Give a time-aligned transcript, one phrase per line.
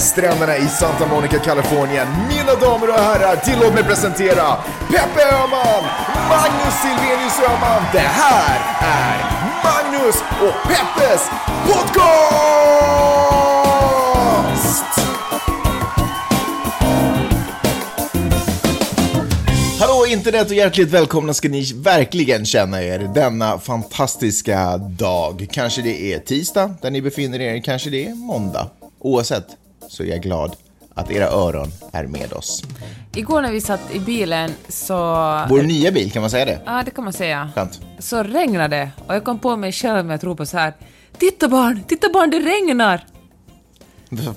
[0.00, 2.08] stränderna i Santa Monica, Kalifornien.
[2.28, 4.56] Mina damer och herrar, tillåt mig presentera
[4.88, 5.84] Peppe Öhman,
[6.28, 7.82] Magnus Silvenius Öhman.
[7.92, 9.16] Det här är
[9.64, 11.30] Magnus och Peppes
[11.66, 12.20] podcast!
[19.80, 25.46] Hallå internet och hjärtligt välkomna ska ni verkligen känna er denna fantastiska dag.
[25.52, 28.66] Kanske det är tisdag där ni befinner er, kanske det är måndag.
[29.00, 29.59] Oavsett
[29.90, 30.56] så är jag glad
[30.94, 32.62] att era öron är med oss.
[33.14, 34.94] Igår när vi satt i bilen så...
[35.48, 36.60] Vår nya bil, kan man säga det?
[36.66, 37.50] Ja, det kan man säga.
[37.54, 37.80] Skönt.
[37.98, 40.72] Så regnade det och jag kom på mig själv med att ropa så här
[41.18, 43.04] Titta barn, titta barn, det regnar!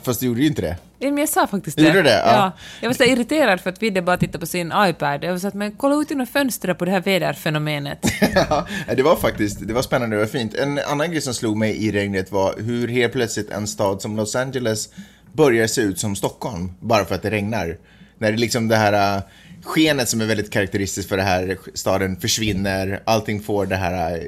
[0.04, 0.78] Fast du gjorde ju inte det.
[1.00, 1.98] Ja, Men jag sa faktiskt Gjorde det.
[2.00, 2.24] du det?
[2.26, 2.52] Ja.
[2.82, 5.24] Jag var så irriterad för att Vidde bara tittade på sin iPad.
[5.24, 8.00] Jag var så att, men kolla ut genom fönstret på det här väderfenomenet.
[8.36, 10.54] Ja, det var faktiskt, det var spännande och fint.
[10.54, 14.16] En annan grej som slog mig i regnet var hur helt plötsligt en stad som
[14.18, 14.90] Los Angeles
[15.34, 17.78] börjar se ut som Stockholm, bara för att det regnar.
[18.18, 19.24] När det liksom det här äh,
[19.64, 24.24] skenet som är väldigt karaktäristiskt för den här staden försvinner, allting får det här äh,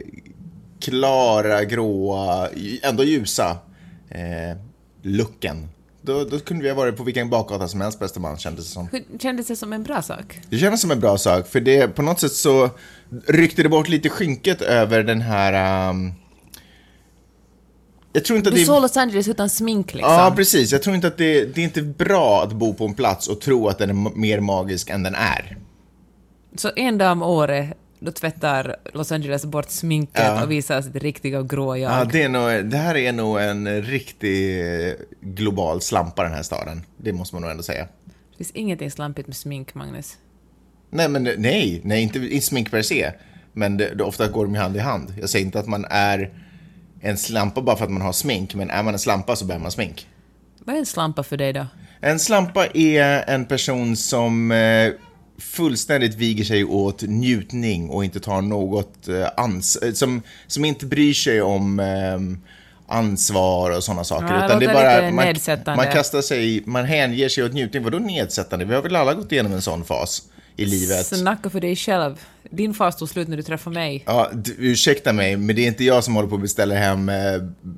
[0.80, 2.50] klara, gråa,
[2.83, 3.58] ändå ljusa
[4.09, 4.58] eh,
[5.02, 5.67] looken.
[6.02, 8.72] Då, då kunde vi ha varit på vilken bakgata som helst på Östermalm kändes det
[8.72, 8.89] som.
[9.20, 10.39] Kändes det som en bra sak?
[10.50, 12.70] Det kändes som en bra sak, för det på något sätt så
[13.28, 15.89] ryckte det bort lite skynket över den här...
[15.89, 16.14] Um...
[18.16, 18.66] Jag tror inte att Du det...
[18.66, 20.13] såg Los Angeles utan smink liksom.
[20.13, 20.71] Ja, precis.
[20.71, 23.41] Jag tror inte att det, det är inte bra att bo på en plats och
[23.41, 25.58] tro att den är mer magisk än den är.
[26.55, 30.43] Så en dag om året, då tvättar Los Angeles bort sminket Ja.
[30.43, 31.91] och visar sitt riktiga grå jag.
[31.91, 34.63] Ja, det, är nog, det här är nog en riktig
[35.21, 36.83] global slampa, den här staden.
[36.97, 37.88] Det måste man nog ändå säga.
[38.05, 40.17] Det finns ingenting slampigt med smink, Magnus.
[40.89, 43.11] Nej, men nej, nej inte, inte smink per se.
[43.53, 45.13] Men det, det, ofta går de hand i hand.
[45.19, 46.44] Jag säger inte att man är
[47.05, 49.61] en slampa bara för att man har smink, men är man en slampa så behöver
[49.61, 50.08] man smink.
[50.60, 51.66] Vad är en slampa för dig då?
[52.02, 54.92] En slampa är en person som eh,
[55.39, 59.76] fullständigt viger sig åt njutning och inte tar något eh, ans...
[59.76, 61.82] eh, Som, som inte bryr sig om
[62.88, 64.33] ansvar och sådana saker.
[64.33, 67.83] Ja, utan det är bara, man, man kastar sig, man hänger sig åt njutning.
[67.83, 68.65] Vadå nedsättande?
[68.65, 70.23] Vi har väl alla gått igenom en sån fas
[70.58, 71.05] i livet.
[71.05, 72.16] Snacka för dig själv.
[72.52, 74.04] Din fas tog slut när du träffade mig.
[74.08, 77.10] Ja, d- ursäkta mig, men det är inte jag som håller på att beställa hem
[77.10, 77.16] eh,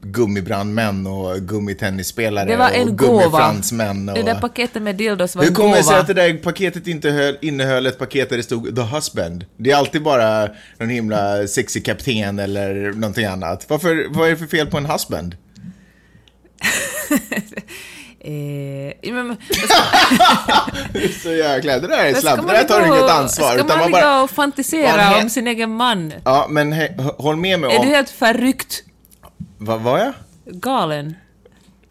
[0.04, 3.20] gummibrandmän och gummitennисspelare Det var en och gåva.
[3.22, 4.10] gummifransmän.
[4.10, 4.16] Och...
[4.16, 6.00] Det där paketet med dildos var Hur en kommer det sig gåva.
[6.02, 9.46] att det där paketet inte höll, innehöll ett paket där det stod The Husband?
[9.58, 13.66] Det är alltid bara någon himla sexig kapten eller någonting annat.
[13.70, 15.36] Varför, vad är det för fel på en husband?
[18.20, 19.38] Eh, men,
[21.24, 23.58] Så jäkla, det där är ska slappt, det där tar ligga inget ansvar.
[23.58, 26.14] Ska man man ligga bara, och fantisera Man om sin egen man?
[26.26, 27.86] ja, men he, håll med mig Är om...
[27.86, 28.84] du helt förryckt?
[29.58, 30.14] Vad var jag?
[30.46, 31.16] Galen?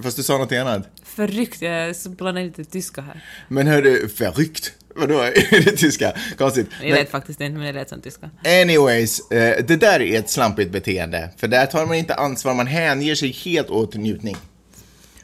[0.03, 0.89] Fast du sa något annat.
[1.05, 1.63] Förryckt?
[1.63, 3.25] Jag blandar lite tyska här.
[3.49, 4.73] Men hörru, förryckt?
[4.97, 5.19] Vadå,
[5.51, 6.13] är det tyska?
[6.39, 6.67] Konstigt.
[6.83, 8.31] Jag vet faktiskt inte, men det lät som tyska.
[8.63, 11.31] Anyways, eh, det där är ett slampigt beteende.
[11.37, 14.37] För där tar man inte ansvar, man hänger sig helt åt njutning.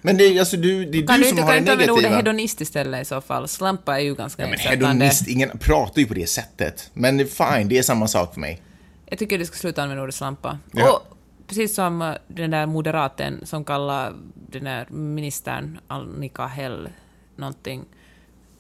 [0.03, 1.71] Men det är, alltså, du, det är Kan du du som inte, har kan det
[1.71, 2.17] du inte använda ordet negativa.
[2.31, 3.49] hedonist istället i så fall?
[3.49, 6.91] Slampa är ju ganska Ja, men hedonist, ingen pratar ju på det sättet.
[6.95, 8.63] Men fine, det är samma sak för mig.
[9.07, 10.59] Jag tycker du ska sluta använda ordet slampa.
[10.73, 10.93] Ja.
[10.93, 14.13] Och precis som eh, den där moderaten som kallar
[14.51, 16.89] den där ministern Annika Hell
[17.37, 17.85] någonting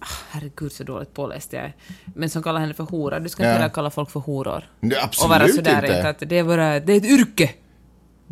[0.04, 1.72] Ah, Herregud så dåligt påläst jag är.
[2.14, 3.20] Men som kallar henne för hora.
[3.20, 3.68] Du ska inte Ja.
[3.68, 4.70] kalla folk för horor.
[4.80, 6.08] Det, och absolut vara sådär inte.
[6.08, 7.50] att det är bara, det är ett yrke.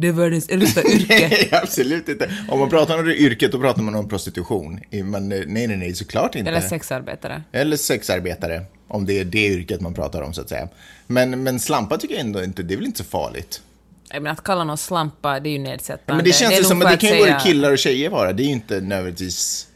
[0.00, 1.28] Det är världens äldsta yrke.
[1.30, 2.30] Nej, absolut inte.
[2.48, 4.80] Om man pratar om det yrket, då pratar man om prostitution.
[4.90, 6.50] Men eh, nej, nej, nej, såklart inte.
[6.50, 7.42] Eller sexarbetare.
[7.52, 10.68] Eller sexarbetare, om det är det yrket man pratar om så att säga.
[11.06, 13.62] Men, men slampa tycker jag ändå inte, det är väl inte så farligt.
[14.12, 16.14] Menar, att kalla någon slampa, det är ju nedsättande.
[16.14, 18.42] Men det känns nog som att det kan ju både killar och tjejer vara, det
[18.42, 19.66] är ju inte nödvändigtvis...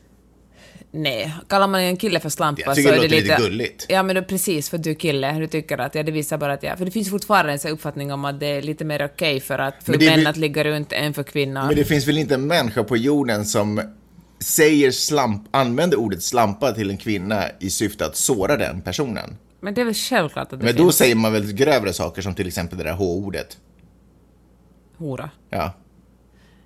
[0.96, 3.34] Nej, kallar man en kille för slampa Jag tycker så det är det låter lite...
[3.38, 3.86] lite gulligt.
[3.88, 5.32] Ja, men då, precis, för du är kille.
[5.32, 6.78] Du tycker att, ja, det visar bara att jag...
[6.78, 9.58] För det finns fortfarande en sån uppfattning om att det är lite mer okej för,
[9.58, 11.66] att, för är män väl- att ligga runt än för kvinnor.
[11.66, 13.80] Men det finns väl inte en människa på jorden som
[14.40, 19.36] säger slamp, använder ordet slampa till en kvinna i syfte att såra den personen.
[19.60, 22.22] Men det är väl självklart att det Men finns då säger man väl grövre saker
[22.22, 23.58] som till exempel det där H-ordet.
[24.96, 25.30] hora.
[25.50, 25.72] Ja.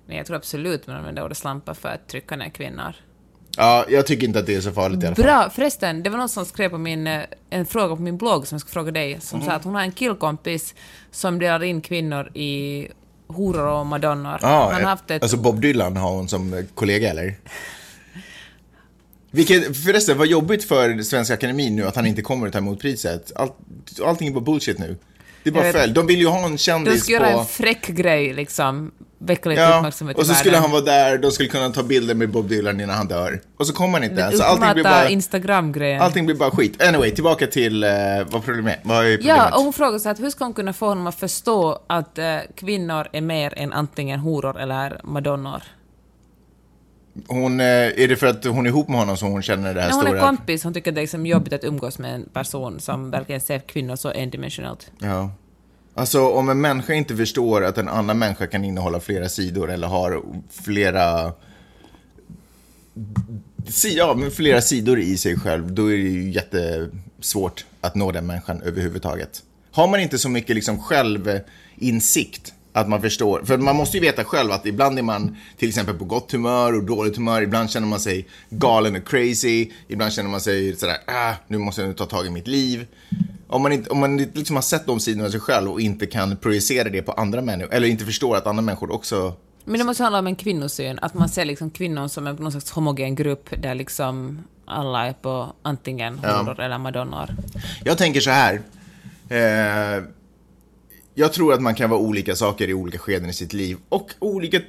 [0.05, 2.95] Men jag tror absolut man använder ordet slampa för att trycka ner kvinnor.
[3.57, 5.25] Ja, jag tycker inte att det är så farligt i alla fall.
[5.25, 5.49] Bra!
[5.55, 8.55] Förresten, det var någon som skrev på min, eh, en fråga på min blogg som
[8.55, 10.75] jag ska fråga dig, som sa att hon har en killkompis
[11.11, 12.87] som delar in kvinnor i
[13.27, 14.39] horor och madonnor.
[14.41, 15.21] Ja, Han har haft ett...
[15.21, 17.35] alltså Bob Dylan har hon som kollega eller?
[19.31, 22.81] Vilket, förresten, vad jobbigt för Svenska Akademin nu att han inte kommer att ta emot
[22.81, 23.31] priset.
[23.35, 23.55] Allt,
[24.05, 24.97] allting är bara bullshit nu.
[25.43, 25.93] Det är bara fel.
[25.93, 27.39] De vill ju ha en De kändis ska göra på...
[27.39, 31.31] en fräck grej liksom väcka lite Ja, uppmärksamhet och så skulle han vara där, de
[31.31, 33.41] skulle kunna ta bilder med Bob Dylan innan han dör.
[33.57, 34.15] Och så kommer han inte.
[34.15, 36.01] Den Så allting blir bara, Instagram-grejen.
[36.01, 36.83] allting blir bara skit.
[36.83, 37.89] Anyway, tillbaka till eh,
[38.27, 39.37] vad problemet Vad är problemet?
[39.37, 42.17] Ja, och hon frågar sig att hur ska hon kunna få honom att förstå att
[42.17, 45.61] eh, kvinnor är mer än antingen horor eller madonnor?
[47.27, 49.81] Hon, eh, är det för att hon är ihop med honom som hon känner det
[49.81, 50.17] här hon stora...
[50.17, 53.41] är kompis, hon tycker det är liksom jobbigt att umgås med en person som verkligen
[53.41, 54.91] ser kvinnor så endimensionellt.
[54.99, 55.31] Ja.
[55.99, 59.87] Alltså om en människa inte förstår att en annan människa kan innehålla flera sidor eller
[59.87, 61.33] har flera...
[63.83, 68.25] Ja, men flera sidor i sig själv, då är det ju jättesvårt att nå den
[68.25, 69.43] människan överhuvudtaget.
[69.71, 74.23] Har man inte så mycket liksom självinsikt att man förstår, för man måste ju veta
[74.23, 77.87] själv att ibland är man till exempel på gott humör och dåligt humör, ibland känner
[77.87, 81.93] man sig galen och crazy, ibland känner man sig sådär, ah, nu måste jag nu
[81.93, 82.87] ta tag i mitt liv.
[83.47, 85.81] Om man inte, om man inte liksom har sett de sidorna av sig själv och
[85.81, 89.33] inte kan projicera det på andra människor, eller inte förstår att andra människor också
[89.65, 92.51] Men det måste handla om en kvinnosyn, att man ser liksom kvinnor som en, någon
[92.51, 97.29] slags homogen grupp där liksom alla är på antingen horor eller madonnor.
[97.83, 98.61] Jag tänker så här.
[99.29, 100.03] Eh,
[101.19, 104.11] jag tror att man kan vara olika saker i olika skeden i sitt liv och
[104.19, 104.59] olika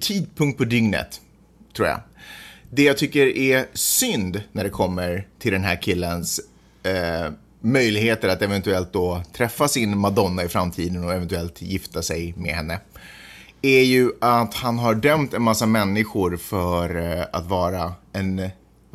[0.00, 1.20] tidpunkt på dygnet,
[1.76, 2.00] tror jag.
[2.70, 6.40] Det jag tycker är synd när det kommer till den här killens
[6.82, 12.54] eh, möjligheter att eventuellt då träffa sin Madonna i framtiden och eventuellt gifta sig med
[12.54, 12.80] henne
[13.62, 18.50] är ju att han har dömt en massa människor för eh, att vara en,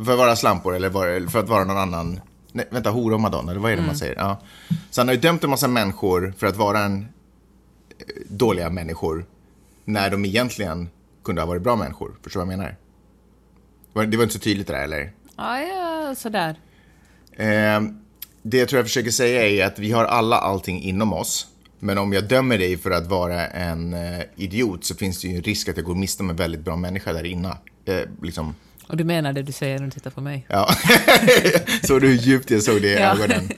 [0.05, 2.19] för att vara slampor eller för att vara någon annan,
[2.53, 4.15] nej, vänta, hora och madonna, eller vad är det man säger?
[4.15, 4.41] Ja.
[4.89, 9.25] Så han har ju dömt en massa människor för att vara en eh, dåliga människor
[9.85, 10.89] när de egentligen
[11.23, 12.15] kunde ha varit bra människor.
[12.23, 12.75] Förstår du vad jag menar?
[14.05, 15.11] Det var inte så tydligt det där, eller?
[15.37, 16.59] Ja, ja, sådär.
[17.31, 17.81] Eh,
[18.41, 21.47] det jag tror jag försöker säga är att vi har alla allting inom oss.
[21.79, 25.35] Men om jag dömer dig för att vara en eh, idiot så finns det ju
[25.35, 27.57] en risk att jag går miste om en väldigt bra människa där inne.
[27.85, 28.55] Eh, liksom,
[28.87, 30.45] Och du menar det du säger när du tittar på mig?
[30.49, 30.69] ja.
[31.83, 33.13] såg du hur djupt jag såg det i Ja.
[33.15, 33.49] ögonen?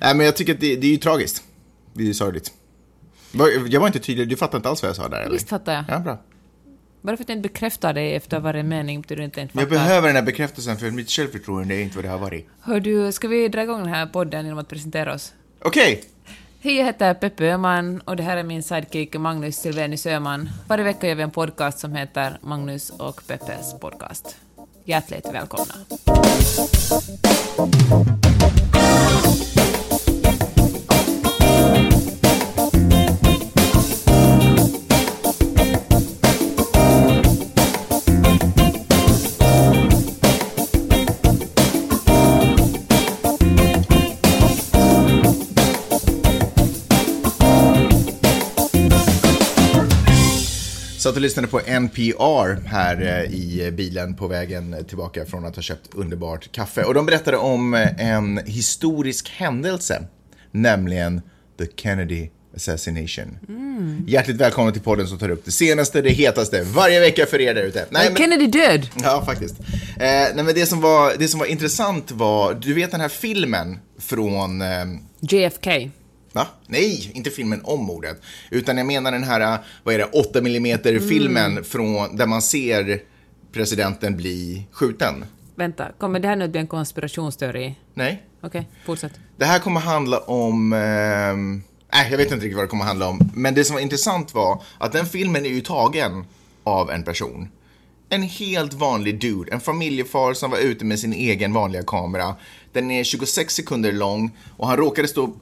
[0.00, 1.42] Nej, men jag tycker att det, det är ju tragiskt.
[1.94, 2.52] Det är ju sorgligt.
[3.68, 5.32] Jag var inte tydlig, du fattar inte alls vad jag sa där eller?
[5.32, 5.84] Visst fattar jag.
[5.88, 6.22] Ja, bra.
[7.02, 10.06] Bara för att jag inte bekräftar dig efter varje mening betyder inte att jag behöver
[10.06, 12.48] den här bekräftelsen för mitt självförtroende är inte vad det har varit.
[12.60, 15.32] Hör du, ska vi dra igång den här podden genom att presentera oss?
[15.62, 16.04] Okej!
[16.66, 20.48] Hej, jag heter Peppe Öhman och det här är min sidekick Magnus Silvenius Öhman.
[20.68, 24.36] Varje vecka gör vi en podcast som heter Magnus och Peppes podcast.
[24.84, 25.74] Hjärtligt välkomna.
[51.06, 55.62] Satt och lyssnade på NPR här eh, i bilen på vägen tillbaka från att ha
[55.62, 56.82] köpt underbart kaffe.
[56.84, 60.02] Och de berättade om eh, en historisk händelse,
[60.50, 61.22] nämligen
[61.58, 63.38] the Kennedy assassination.
[64.06, 67.54] Hjärtligt välkomna till podden som tar upp det senaste, det hetaste, varje vecka för er
[67.54, 67.86] där ute.
[67.90, 68.88] Nej, men- Kennedy död!
[69.02, 69.54] Ja, faktiskt.
[69.60, 73.08] Eh, nej, men det som, var, det som var intressant var, du vet den här
[73.08, 74.62] filmen från...
[74.62, 75.70] ehm, JFK.
[76.36, 76.46] Va?
[76.66, 78.22] Nej, inte filmen om mordet.
[78.50, 80.78] Utan jag menar den här, vad är det, 8 mm
[81.08, 83.00] filmen från, där man ser
[83.52, 85.24] presidenten bli skjuten.
[85.54, 87.74] Vänta, kommer det här nu att bli en konspirationsteori?
[87.94, 88.22] Nej.
[88.42, 89.12] Okej, fortsätt.
[89.36, 90.72] Det här kommer handla om...
[90.72, 91.62] ehm,
[91.92, 93.30] Nej, jag vet inte riktigt vad det kommer handla om.
[93.34, 96.24] Men det som var intressant var att den filmen är ju tagen
[96.64, 97.48] av en person.
[98.08, 102.34] En helt vanlig dude, en familjefar som var ute med sin egen vanliga kamera.
[102.72, 105.32] Den är 26 sekunder lång och han råkade stå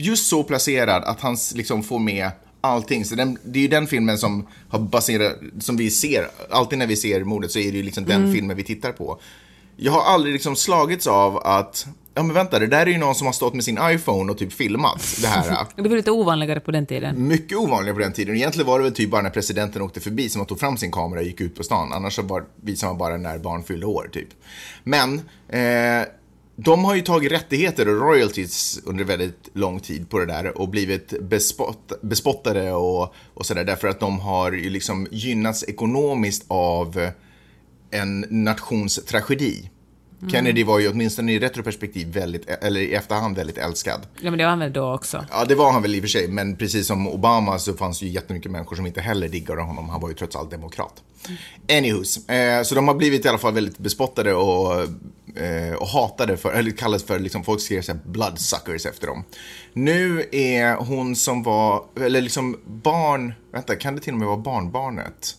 [0.00, 2.30] just så placerad att han liksom får med
[2.60, 3.04] allting.
[3.04, 6.86] Så den, det är ju den filmen som har baserat, som vi ser, alltid när
[6.86, 9.20] vi ser mordet så är det ju liksom den filmen vi tittar på.
[9.76, 13.14] Jag har aldrig liksom slagits av att, ja men vänta, det där är ju någon
[13.14, 15.66] som har stått med sin iPhone och typ filmat det här.
[15.76, 17.28] Det var lite ovanligare på den tiden.
[17.28, 18.36] Mycket ovanligare på den tiden.
[18.36, 20.92] Egentligen var det väl typ bara när presidenten åkte förbi som han tog fram sin
[20.92, 21.92] kamera och gick ut på stan.
[21.92, 24.28] Annars så var, visade man bara när barn fyllde år, typ.
[24.84, 25.14] Men,
[25.48, 26.06] eh,
[26.64, 30.68] de har ju tagit rättigheter och royalties under väldigt lång tid på det där och
[30.68, 37.10] blivit bespott, bespottade och, och sådär därför att de har ju liksom gynnats ekonomiskt av
[37.90, 39.70] en nations tragedi.
[40.28, 44.06] Kennedy var ju åtminstone i retroperspektiv väldigt, eller i efterhand väldigt älskad.
[44.20, 45.24] Ja, men det var han väl då också.
[45.30, 48.02] Ja, det var han väl i och för sig, men precis som Obama så fanns
[48.02, 49.88] ju jättemycket människor som inte heller diggade honom.
[49.88, 51.02] Han var ju trots allt demokrat.
[51.78, 54.86] Anywhos, eh, så de har blivit i alla fall väldigt bespottade och,
[55.36, 59.24] eh, och hatade för, eller kallades för, liksom, folk skrev såhär bloodsuckers efter dem.
[59.72, 64.38] Nu är hon som var, eller liksom barn, vänta, kan det till och med vara
[64.38, 65.36] barnbarnet?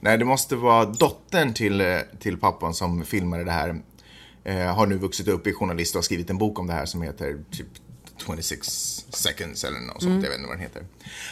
[0.00, 3.82] Nej, det måste vara dottern till, eh, till pappan som filmade det här.
[4.44, 6.86] Eh, har nu vuxit upp i journalist och har skrivit en bok om det här
[6.86, 7.66] som heter typ
[8.26, 8.66] 26
[9.10, 10.84] seconds eller något sånt, jag vet inte vad den heter.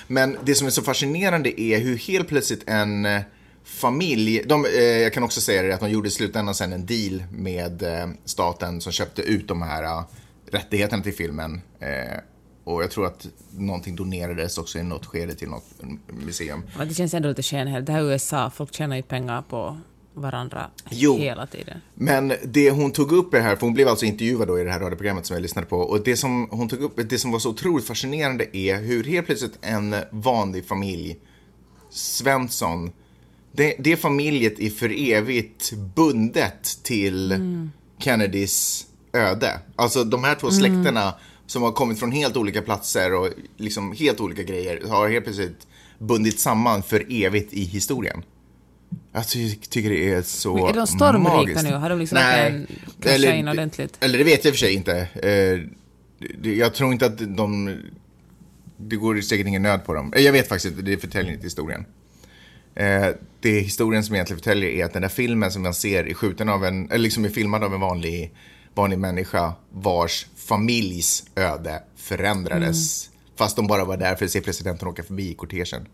[0.06, 3.20] Men det som är så fascinerande är hur helt plötsligt en eh,
[3.64, 6.86] familj, de, eh, jag kan också säga det att de gjorde i slutändan sen en
[6.86, 10.04] deal med eh, staten som köpte ut de här eh,
[10.50, 11.60] rättigheterna till filmen.
[11.80, 12.18] Eh,
[12.64, 15.64] och jag tror att någonting donerades också i något skede till något
[16.08, 16.62] museum.
[16.78, 17.86] Men det känns ändå lite skenheligt.
[17.86, 19.78] Det här är USA, folk tjänar ju pengar på
[20.14, 21.18] varandra Jo.
[21.18, 21.80] hela tiden.
[21.94, 24.64] Men det hon tog upp i det här, för hon blev alltså intervjuad då i
[24.64, 25.78] det här radioprogrammet som jag lyssnade på.
[25.78, 29.26] Och det som hon tog upp, det som var så otroligt fascinerande är hur helt
[29.26, 31.16] plötsligt en vanlig familj,
[31.90, 32.92] Svensson,
[33.56, 37.34] det, det familjet är för evigt bundet till
[37.98, 39.58] Kennedys öde.
[39.76, 41.14] Alltså de här två släkterna
[41.46, 45.66] som har kommit från helt olika platser och liksom helt olika grejer har helt plötsligt
[45.98, 48.22] bundit samman för evigt i historien.
[49.12, 51.62] Jag ty tycker det är så Men är de stormrika magiskt.
[51.64, 51.70] nu?
[51.72, 52.66] Har de liksom Nej.
[53.02, 53.96] cashat in ordentligt?
[54.00, 55.08] Eller det vet jag i och för sig inte.
[55.22, 57.76] Eh, Jag tror inte att de...
[58.76, 60.12] Det går säkert ingen nöd på dem.
[60.16, 61.84] Eh, Jag vet faktiskt inte, det förtäljer inte historien.
[62.74, 63.08] Eh,
[63.40, 66.48] Det historien som egentligen förtäljer är att den där filmen som man ser är skjuten
[66.48, 68.32] av en, eller liksom är filmad av en vanlig,
[68.74, 73.10] vanlig människa vars familjs öde förändrades.
[73.36, 75.86] Fast de bara var där för att se presidenten åka förbi i kortegen.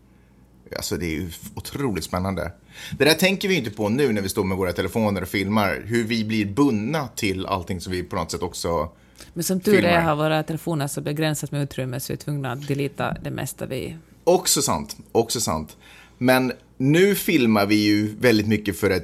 [0.75, 2.51] Alltså det är ju otroligt spännande.
[2.97, 5.81] Det där tänker vi inte på nu när vi står med våra telefoner och filmar.
[5.85, 8.89] Hur vi blir bundna till allting som vi på något sätt också...
[9.33, 10.01] Men som tur är filmar.
[10.01, 13.65] har våra telefoner så begränsat med utrymme så vi är tvungna att delita det mesta
[13.65, 13.97] vi...
[14.23, 15.77] Också sant, också sant.
[16.17, 19.03] Men nu filmar vi ju väldigt mycket för att...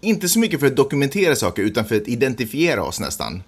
[0.00, 3.42] Inte så mycket för att dokumentera saker, utan för att identifiera oss nästan.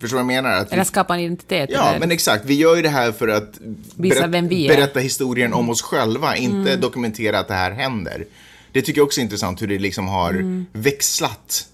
[0.00, 0.56] Förstår du vad jag menar?
[0.56, 1.70] Att vi Eller skapa en identitet.
[1.72, 2.44] Ja, eller- men exakt.
[2.44, 3.60] Vi gör ju det här för att
[3.96, 4.70] Visa vem vi är.
[4.70, 4.76] Mm.
[4.80, 8.24] berätta historien om oss själva, inte dokumentera att det här händer.
[8.72, 10.66] Det tycker jag också är intressant hur det liksom har Mm.
[10.72, 11.68] växlat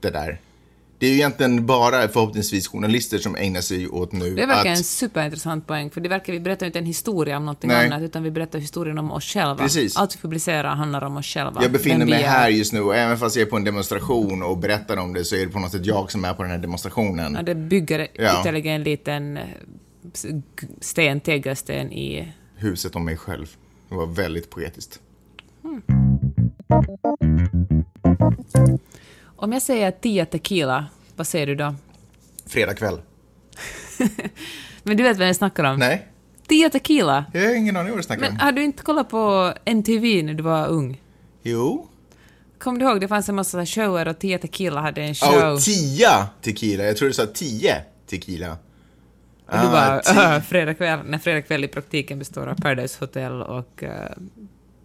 [0.00, 0.40] det där.
[1.04, 4.72] Det är ju egentligen bara förhoppningsvis journalister som ägnar sig åt nu Det verkar en
[4.72, 4.86] att...
[4.86, 7.86] superintressant poäng, för det verkar vi berättar inte en historia om någonting Nej.
[7.86, 9.54] annat, utan vi berättar historien om oss själva.
[9.56, 9.96] Precis.
[9.96, 11.62] Allt vi publicerar handlar om oss själva.
[11.62, 12.28] Jag befinner mig är.
[12.28, 15.24] här just nu och även fast jag är på en demonstration och berättar om det
[15.24, 17.34] så är det på något sätt jag som är på den här demonstrationen.
[17.34, 18.40] Ja, det bygger Ja.
[18.40, 19.44] ytterligare en liten eh,
[20.80, 22.32] sten, tegelsten i...
[22.56, 23.46] Huset om mig själv.
[23.88, 25.00] Det var väldigt poetiskt.
[29.36, 30.86] Om jag säger tio tequila,
[31.16, 31.74] vad säger du då?
[32.46, 33.00] Fredag kväll.
[34.82, 35.78] Men du vet vad jag snackar om?
[35.78, 36.08] Nej,
[36.48, 37.24] Tio tequila!
[37.32, 38.38] jag har ingen aning vad du snackar Men om.
[38.38, 41.00] har du inte kollat på NTV när du var ung?
[41.42, 41.88] Jo.
[42.58, 45.28] Kommer du ihåg, det fanns en massa shower och Tio Tequila hade en show.
[45.34, 46.84] Oh, tia tequila.
[46.84, 47.76] Jag tror du sa tio
[48.06, 48.50] tequila.
[49.46, 50.00] och du bara.
[50.36, 53.88] "Äh, fredag kväll, när fredag kväll i praktiken består av Paradise Hotel och uh,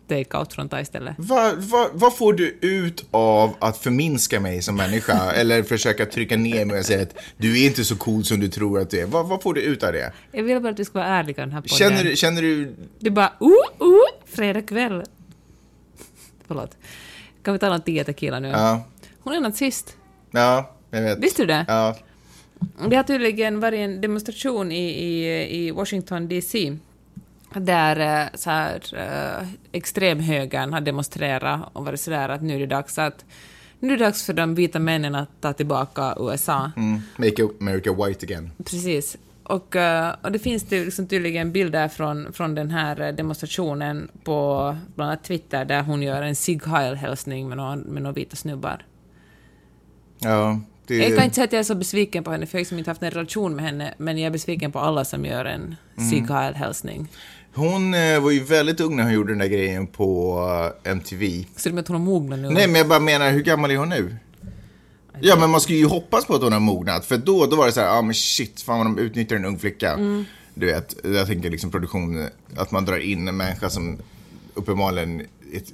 [0.09, 1.15] take-out från Thai-stället.
[1.17, 5.31] Vad vad- vad får du ut av att förminska mig som människa?
[5.35, 8.47] Eller försöka trycka ner mig och säga att du är inte så cool som du
[8.47, 9.05] tror att du är.
[9.05, 10.11] Vad, vad får du ut av det?
[10.31, 11.77] Jag vill bara att du ska vara ärlig den här podden.
[11.77, 12.75] Känner du, känner du...
[12.99, 13.47] Du bara, uh,
[13.87, 15.03] uh, fredag kväll.
[16.47, 16.77] Förlåt.
[17.43, 18.47] Kan vi tala om Tio Tequila nu?
[18.47, 18.83] Ja,
[19.19, 19.95] Hon är nazist.
[20.31, 21.19] ja jag vet.
[21.19, 21.65] Visste du det?
[21.67, 21.97] Ja,
[22.89, 26.77] Det har tydligen varit en demonstration i, i, i Washington DC
[27.53, 32.65] där eh, så här, eh, extremhögern har demonstrerat och varit sådär att nu är det
[32.65, 33.25] dags att
[33.79, 36.71] nu är det dags för de vita männen att ta tillbaka USA.
[36.77, 38.51] mm, make America white again.
[38.57, 39.17] Precis.
[39.43, 44.75] Och, eh, och det finns det liksom tydligen bilder från, från den här demonstrationen på
[44.95, 48.85] bland annat Twitter där hon gör en Sig Heil-hälsning med några, med vita snubbar.
[50.19, 50.97] Ja, det...
[50.97, 52.77] Jag kan inte säga att jag är så besviken på henne, för jag har liksom
[52.77, 55.75] inte haft en relation med henne, men jag är besviken på alla som gör en
[55.99, 56.09] Mm.
[56.09, 57.07] Sig Heil-hälsning.
[57.59, 60.39] Hon eh, var ju väldigt ung när hon gjorde den där grejen på
[60.85, 61.45] eh, MTV.
[61.55, 62.49] Så det med att hon har mognat nu?
[62.49, 64.15] Nej, men jag bara menar, hur gammal är hon nu?
[65.21, 67.05] Ja, men man skulle ju hoppas på att hon har mognat.
[67.05, 69.35] För då, då var det så här, ja ah, men shit, fan vad de utnyttjar
[69.35, 69.93] en ung flicka.
[69.93, 70.25] Mm.
[70.53, 73.97] Du vet, jag tänker liksom produktion, att man drar in en människa som
[74.53, 75.21] uppenbarligen...
[75.53, 75.73] Ett,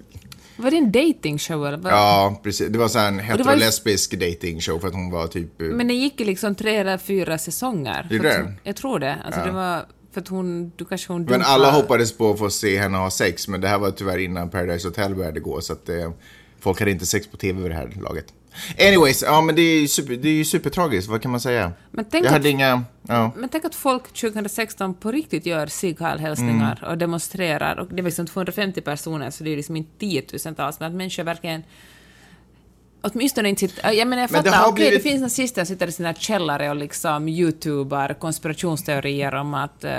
[0.57, 1.77] Var det en dating-show eller?
[1.77, 1.93] vad?
[1.93, 2.67] ja, precis.
[2.69, 5.61] Det var så här en var ju- heterolesbisk dating show för att hon var typ...
[5.61, 8.07] eh, Men det gick liksom tre eller fyra säsonger.
[8.11, 8.53] Gjorde det?
[8.63, 9.17] Jag tror det.
[9.25, 12.49] Alltså det var för att hon, du kanske hon Men alla hoppades på att få
[12.49, 15.73] se henne ha sex, men det här var tyvärr innan Paradise Hotel började gå, så
[15.73, 16.11] att eh,
[16.59, 18.25] folk hade inte sex på tv vid det här laget.
[18.79, 21.71] Anyways, ja men det är ju super, det är ju supertragiskt, vad kan man säga?
[21.91, 23.31] Men tänk jag att- hade inga, ja.
[23.35, 26.91] Men tänk att folk 2016 på riktigt gör Sieg Heil-hälsningar Mm.
[26.91, 27.79] och demonstrerar.
[27.79, 31.23] Och det är liksom 250 personer, så det är liksom inte tiotusentals, men att människor
[31.23, 31.63] verkligen
[33.13, 33.91] Åtminstone inte sitter...
[33.91, 36.13] Jag menar, jag Men det fattar, okej, blivit- det finns nazister som sitter i sina
[36.13, 39.93] källare och liksom youtubar konspirationsteorier om att, eh,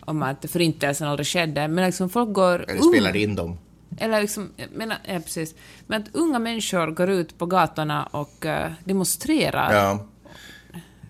[0.00, 2.70] om att förintelsen aldrig skedde, men liksom folk går...
[2.70, 3.58] Eller spelar in dem.
[3.98, 5.54] Eller liksom, jag menar, ja, precis.
[5.86, 9.74] Men att unga människor går ut på gatorna och eh, demonstrerar.
[9.74, 10.06] Ja.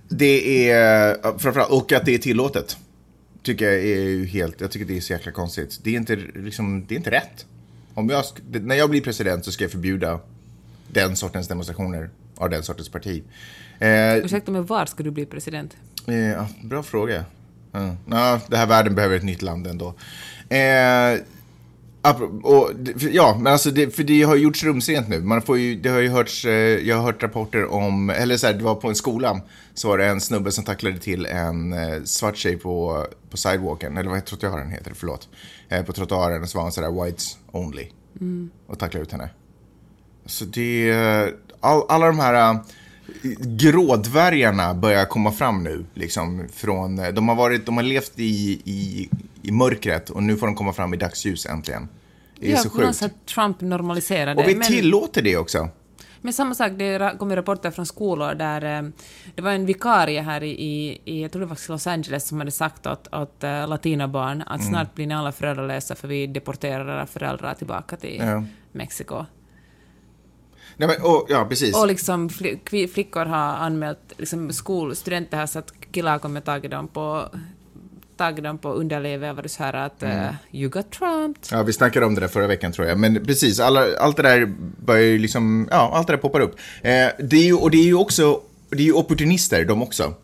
[0.09, 2.77] Det är, framförallt, och att det är tillåtet.
[3.43, 5.81] Tycker jag är ju helt, jag tycker det är så jäkla konstigt.
[5.83, 7.47] Det är inte, liksom, det är inte rätt.
[7.95, 10.21] Om jag, när jag blir president så ska jag förbjuda
[10.99, 13.23] den sortens demonstrationer av den sortens parti.
[13.79, 15.77] Eh, Ursäkta, men var ska du bli president?
[16.07, 17.25] Eh, ja, bra fråga.
[17.73, 17.97] Ja.
[18.11, 19.95] Ja, det här världen behöver ett nytt land ändå.
[20.49, 21.21] Eh,
[22.43, 22.71] och,
[23.13, 25.21] ja, men alltså det, för det har gjorts rumsrent nu.
[25.21, 28.47] Man får ju, det har ju hörts, eh, jag har hört rapporter om, eller så
[28.47, 29.41] här, det var på en skola,
[29.75, 33.97] så var det en snubbe som tacklade till en eh, svart tjej på, på sidewalken,
[33.97, 35.29] eller vad trottoaren heter, förlåt.
[35.69, 37.87] Eh, på trottoaren så var han sådär whites only.
[38.67, 39.31] Och tacklade ut henne.
[40.29, 40.93] Så det,
[41.61, 42.61] all, alla de här äh,
[43.41, 45.85] grådvärgarna börjar komma fram nu.
[45.95, 49.09] Liksom, från, äh, de, har varit, de har levt i, i,
[49.43, 51.89] i mörkret och nu får de komma fram i dagsljus äntligen.
[52.41, 52.97] Det är ja, så sjukt.
[52.97, 54.43] sätt Trump normaliserade.
[54.43, 55.69] Och vi men, tillåter det också.
[56.21, 58.89] men samma sak, det kom ju rapporter från skolor där eh,
[59.35, 60.51] det var en vikarie här i,
[61.05, 64.73] i, jag tror det var Los Angeles, som hade sagt åt, åt latinabarn att Mm.
[64.73, 68.45] snart blir ni alla föräldralösa för vi deporterar era föräldrar tillbaka till Ja.
[68.73, 69.25] Mexiko.
[70.79, 71.77] Nej, men, och, ja, precis.
[71.77, 72.29] Och liksom
[72.93, 77.29] flickor har anmält, liksom skolstudenter har satt killar kommer tagit dem på
[78.17, 80.19] tagit dem på underlivet och varit så här att Mm.
[80.19, 81.47] eh, you got trumped.
[81.51, 82.99] Ja, vi snackade om det där förra veckan tror jag.
[82.99, 84.47] Men precis, alla, allt det där
[84.85, 86.57] börjar ju liksom, ja, allt det där poppar upp.
[86.83, 90.15] Eh, det är ju, och det är ju också, det är ju opportunister de också.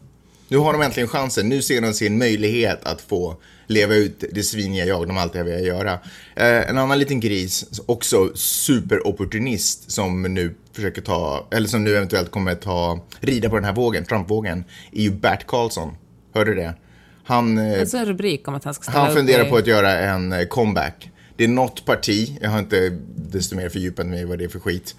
[0.49, 4.43] Nu har de äntligen chansen, nu ser de sin möjlighet att få leva ut det
[4.43, 5.93] sviniga jag de alltid har velat göra.
[6.37, 12.31] Eh, en annan liten gris, också superopportunist, som nu försöker ta, eller som nu eventuellt
[12.31, 15.97] kommer ta, rida på den här vågen, Trump-vågen, är ju Bert Karlsson.
[16.35, 16.75] Hörde du det?
[17.25, 17.59] Han...
[17.59, 19.93] Alltså en rubrik om att han ska ställa han upp funderar i- på att göra
[19.99, 21.11] en eh, comeback.
[21.37, 24.49] Det är något parti, jag har inte desto mer fördjupat mig i vad det är
[24.49, 24.95] för skit,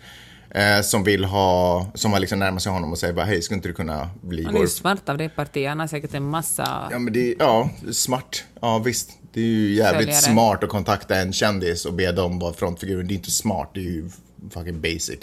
[0.56, 3.56] eh, som vill ha, som har liksom närmat sig honom och säger bara hej, skulle
[3.56, 4.65] inte du kunna bli Han är vår...
[4.65, 6.88] ju smart av det partiet, han har säkert en massa...
[6.91, 8.44] Ja, men det ja, smart.
[8.62, 9.12] Ja, visst.
[9.34, 10.22] Det är ju jävligt Följare.
[10.22, 13.08] smart att kontakta en kändis och be dem vara frontfiguren.
[13.08, 14.10] Det är inte smart, det är ju
[14.50, 15.20] fucking basic.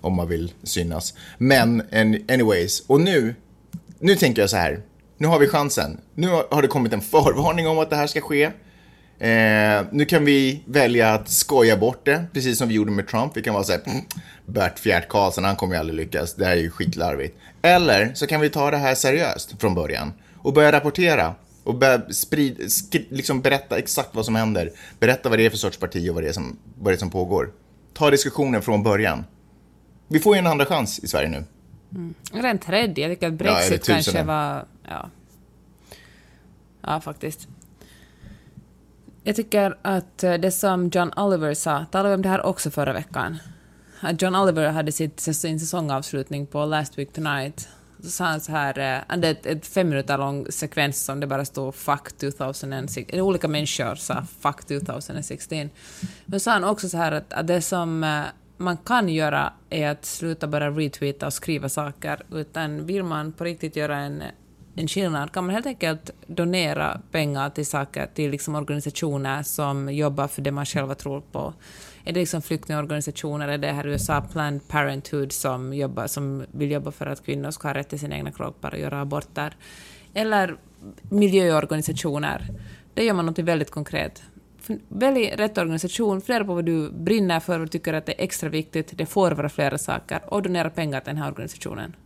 [0.00, 1.14] Om man vill synas.
[1.38, 2.80] Men, en, anyways.
[2.86, 3.34] Och nu,
[3.98, 4.82] nu tänker jag så här.
[5.18, 6.00] Nu har vi chansen.
[6.14, 8.50] Nu har det kommit en förvarning om att det här ska ske.
[9.18, 13.36] Eh, nu kan vi välja att skoja bort det, precis som vi gjorde med Trump.
[13.36, 14.02] Vi kan vara så här, "Mm,
[14.46, 16.34] Bert Fjärt Karlsson, han kommer ju aldrig lyckas.
[16.34, 17.36] Det här är ju skitlarvigt.
[17.62, 22.00] Eller så kan vi ta det här seriöst från början och börja rapportera och börja
[22.10, 24.70] sprid, skri, liksom berätta exakt vad som händer.
[24.98, 26.98] Berätta vad det är för sorts parti och vad det är som, vad det är
[26.98, 27.52] som pågår.
[27.94, 29.24] Ta diskussionen från början.
[30.08, 31.44] Vi får ju en andra chans i Sverige nu.
[32.38, 34.26] Eller en tredje, jag tycker att Ja, Brexit kanske tusenden.
[34.26, 34.64] var...
[34.88, 35.10] Ja.
[36.82, 37.48] ja, faktiskt.
[39.26, 42.70] Jag tycker att eh, det som John Oliver sa, talade vi om det här också
[42.70, 43.38] förra veckan,
[44.00, 47.68] att John Oliver hade sitt, sin säsongavslutning på Last Week Tonight,
[48.02, 51.20] så sa han så här, eh, han hade ett, ett fem minuter lång sekvens som
[51.20, 55.70] det bara stod “fuck 2016”, olika människor sa “fuck 2016”.
[56.26, 58.22] Men sa han också så här att, att det som eh,
[58.56, 63.44] man kan göra är att sluta bara retweeta och skriva saker, utan vill man på
[63.44, 64.22] riktigt göra en
[64.76, 70.28] en skillnad kan man helt enkelt donera pengar till saker, till liksom organisationer som jobbar
[70.28, 71.54] för det man själva tror på.
[72.04, 76.90] Är det liksom flyktingorganisationer, är det här USA Planned Parenthood som, jobbar, som vill jobba
[76.90, 79.56] för att kvinnor ska ha rätt till sina egna kroppar och göra aborter?
[80.14, 80.56] Eller
[81.02, 82.48] miljöorganisationer.
[82.94, 84.22] Det gör man något väldigt konkret.
[84.88, 88.48] Välj rätt organisation, fundera på vad du brinner för och tycker att det är extra
[88.48, 91.96] viktigt, det får vara flera saker, och donera pengar till den här organisationen.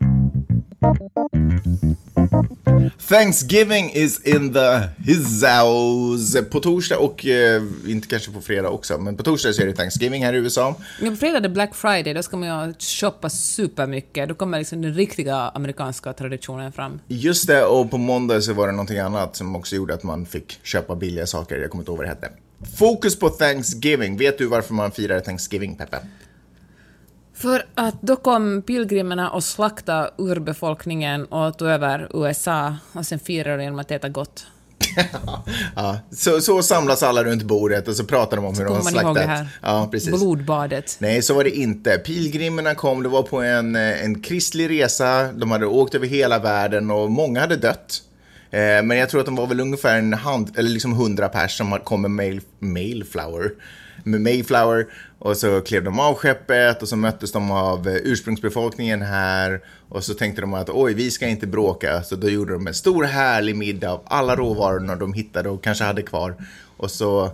[3.09, 6.43] Thanksgiving is in the his house.
[6.43, 9.73] På torsdag och, eh, inte kanske på fredag också, men på torsdag så är det
[9.73, 10.77] Thanksgiving här i USA.
[11.01, 14.29] Men på fredag är det Black Friday, då ska man ju shoppa supermycket.
[14.29, 17.01] Då kommer liksom den riktiga amerikanska traditionen fram.
[17.09, 20.27] Just det, och på måndag så var det någonting annat som också gjorde att man
[20.27, 21.59] fick köpa billiga saker.
[21.59, 22.31] Jag kommer inte ihåg vad det hette.
[22.79, 24.17] Fokus på Thanksgiving.
[24.17, 25.99] Vet du varför man firar Thanksgiving, Peppe?
[27.41, 33.57] För att då kom pilgrimerna och slaktade urbefolkningen och tog över USA och sen firade
[33.57, 34.47] de genom att äta gott.
[35.77, 38.83] ja, så, så samlas alla runt bordet och så pratar de om hur de har
[38.83, 39.15] slaktat.
[39.15, 39.49] det här.
[39.63, 40.11] Ja, precis.
[40.11, 40.97] Blodbadet.
[40.99, 41.99] Nej, så var det inte.
[41.99, 45.33] Pilgrimerna kom, det var på en, eh, en kristlig resa.
[45.33, 48.03] De hade åkt över hela världen och många hade dött.
[48.51, 51.57] Eh, men jag tror att de var väl ungefär en hand, eller liksom hundra pers
[51.57, 53.51] som kom med mail, Mayflower.
[54.05, 54.87] Med Mayflower.
[55.19, 59.61] Och så klev de av skeppet och så möttes de av eh, ursprungsbefolkningen här.
[59.89, 62.03] Och så tänkte de att oj, vi ska inte bråka.
[62.03, 65.85] Så då gjorde de en stor härlig middag av alla råvarorna de hittade och kanske
[65.85, 66.35] hade kvar.
[66.77, 67.31] Och så,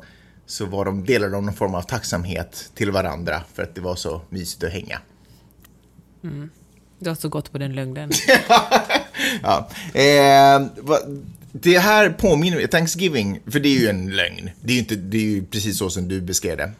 [0.47, 3.97] så var de, delade de någon form av tacksamhet till varandra för att det var
[3.97, 4.99] så mysigt att hänga.
[6.99, 8.11] Du har så gått på den lögnen.
[9.43, 9.69] Ja.
[9.95, 10.67] Eh,
[11.63, 14.51] det här påminner mig, Thanksgiving, för det är ju en lögn.
[14.61, 16.73] Det är ju, inte, det är ju precis så som du beskrev det.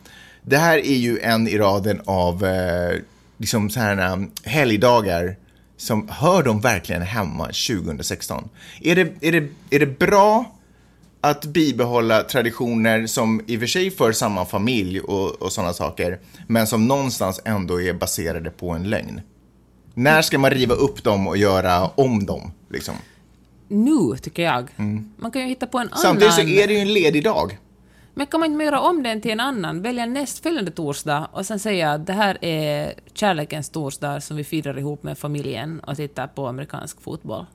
[0.43, 2.99] Det här är ju en i raden av eh,
[3.39, 5.37] liksom så här um, helgdagar
[5.77, 8.49] som hör de verkligen hemma 2016?
[8.81, 10.57] Är det, är det, är det bra
[11.21, 16.19] att bibehålla traditioner som i och för sig för samma familj och, och sådana saker,
[16.47, 19.21] men som någonstans ändå är baserade på en lögn?
[19.95, 22.53] När ska man riva upp dem och göra om dem?
[22.71, 22.95] Liksom?
[23.69, 24.69] Nu, tycker jag.
[25.17, 25.99] Man kan ju hitta på en annan...
[25.99, 27.59] Samtidigt så är det ju en ledig dag.
[28.15, 29.83] Men kan man inte göra om den till en annan?
[29.83, 34.79] Välja nästföljande torsdag och sen säga att det här är kärlekens torsdag som vi firar
[34.79, 37.47] ihop med familjen och tittar på amerikansk fotboll.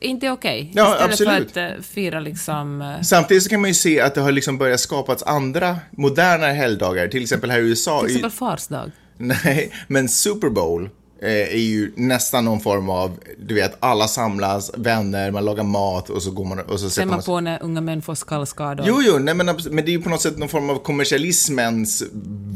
[0.00, 0.60] Inte okej?
[0.60, 0.72] Mm.
[0.76, 1.52] Ja, Istället absolut.
[1.52, 2.82] för att eh, fira liksom...
[2.82, 6.46] eh, Samtidigt så kan man ju se att det har liksom börjat skapats andra moderna
[6.46, 8.00] helgdagar, till exempel här i USA.
[8.00, 8.90] Till i- exempel Fars dag.
[9.16, 15.30] Nej, men Super Bowl är ju nästan någon form av, du vet, alla samlas, vänner,
[15.30, 17.80] man lagar mat och så går man och så sätter man man på när unga
[17.80, 18.86] män får skallskador.
[18.88, 22.02] Jo, jo, nej, men, men det är ju på något sätt någon form av kommersialismens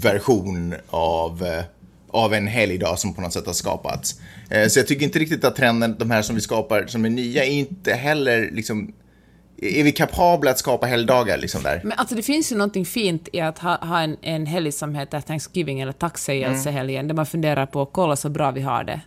[0.03, 1.65] version av, eh,
[2.11, 4.15] av en helgdag som på något sätt har skapats.
[4.51, 7.11] Eh, Så jag tycker inte riktigt att trenden, de här som vi skapar, som är
[7.11, 8.93] nya, är inte heller liksom...
[9.63, 11.81] Är vi kapabla att skapa helgdagar liksom där?
[11.85, 14.95] Men alltså det finns ju någonting fint i att ha, ha en, en helg som
[14.95, 19.01] heter Thanksgiving eller tacksägelsehelgen, där man funderar på kolla så bra vi har det.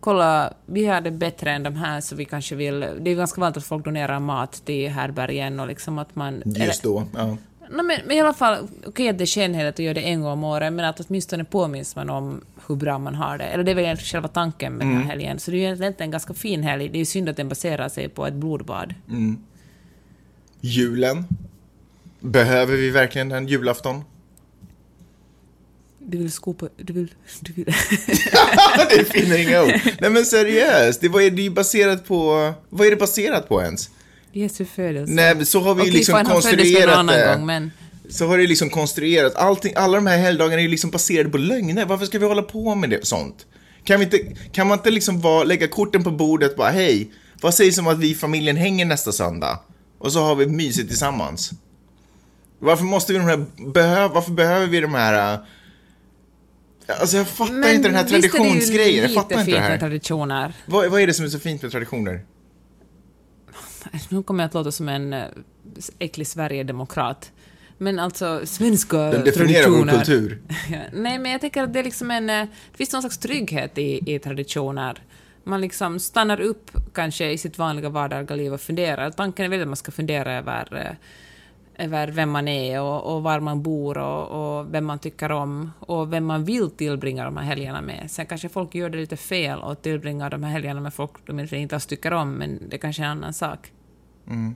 [0.00, 2.80] Kolla, vi har det bättre än de här, så vi kanske vill...
[2.80, 6.42] Det är ju ganska vanligt att folk donerar mat till härbärgen och liksom att man...
[6.44, 7.04] Just då.
[7.14, 7.36] Ja.
[7.70, 10.20] No, men, men i alla fall, okej att det är skenheligt att göra det en
[10.20, 13.44] gång om året, men att åtminstone påminns man om hur bra man har det.
[13.44, 15.38] Eller det är väl egentligen själva tanken med den här helgen.
[15.38, 16.88] Så det är ju egentligen en ganska fin helg.
[16.88, 18.94] Det är ju synd att den baserar sig på ett blodbad.
[20.66, 21.24] Julen.
[22.20, 24.04] Behöver vi verkligen den julafton?
[25.98, 26.68] Du vill skopa...
[26.76, 27.14] Du vill...
[27.40, 27.64] Du vill.
[28.90, 29.80] det finner inga ord.
[30.00, 32.52] Nej men seriöst, det, vad är det ju baserat på?
[32.68, 33.90] Vad är det baserat på ens?
[34.32, 35.12] Jesu födelse.
[35.12, 37.34] Nej, så har vi Okej, liksom fan, konstruerat det.
[37.34, 37.70] gång, men...
[38.08, 41.38] Så har det liksom konstruerat, allting, alla de här helgdagarna är ju liksom baserade på
[41.38, 41.86] lögner.
[41.86, 43.46] Varför ska vi hålla på med det, sånt?
[43.84, 44.18] Kan, vi inte,
[44.52, 47.86] kan man inte liksom vara, lägga korten på bordet och bara hej, vad sägs om
[47.86, 49.58] att vi i familjen hänger nästa söndag?
[49.98, 51.50] Och så har vi mysigt tillsammans.
[52.58, 55.34] Varför måste vi de här, behö, varför behöver vi de här...
[55.34, 55.40] äh,
[57.00, 59.78] Alltså jag fattar inte den här traditionsgrejen, jag fattar inte det här.
[59.78, 60.52] traditioner.
[60.66, 62.24] Vad, vad är det som är så fint med traditioner?
[64.08, 65.24] Nu kommer jag att låta som en eh,
[65.98, 67.32] äcklig Sverigedemokrat.
[67.78, 69.92] Men alltså, svenska Den definierar vår traditioner...
[70.04, 70.42] kultur.
[70.70, 72.30] Ja, Nej, men jag tänker att det är liksom en...
[72.30, 75.02] eh, Det finns någon slags trygghet i, i traditioner.
[75.48, 79.10] Man liksom stannar upp kanske i sitt vanliga vardagliga liv och funderar.
[79.10, 83.22] Tanken är väl att man ska fundera över, eh, över vem man är och, och
[83.22, 87.36] var man bor och, och vem man tycker om och vem man vill tillbringa de
[87.36, 88.10] här helgerna med.
[88.10, 91.40] Sen kanske folk gör det lite fel och tillbringar de här helgerna med folk de
[91.40, 93.72] inte alls tycker om, men det kanske är en annan sak.
[94.26, 94.54] Mm.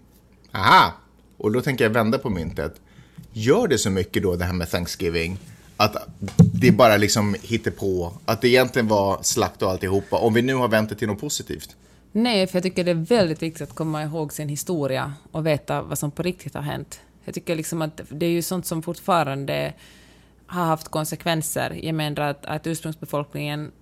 [0.52, 0.92] Aha!
[1.36, 2.80] Och då tänker jag vända på myntet.
[3.32, 5.38] Gör det så mycket då, det här med Thanksgiving,
[5.80, 5.96] att
[6.36, 10.54] det bara liksom hittar på att det egentligen var slakt och alltihopa, om vi nu
[10.54, 11.76] har vänt det till något positivt?
[12.12, 15.82] Nej, för jag tycker det är väldigt viktigt att komma ihåg sin historia och veta
[15.82, 17.00] vad som på riktigt har hänt.
[17.24, 19.72] Jag tycker liksom att det är ju sånt som fortfarande
[20.46, 21.80] har haft konsekvenser.
[21.82, 23.72] Jag menar att, att ursprungsbefolkningen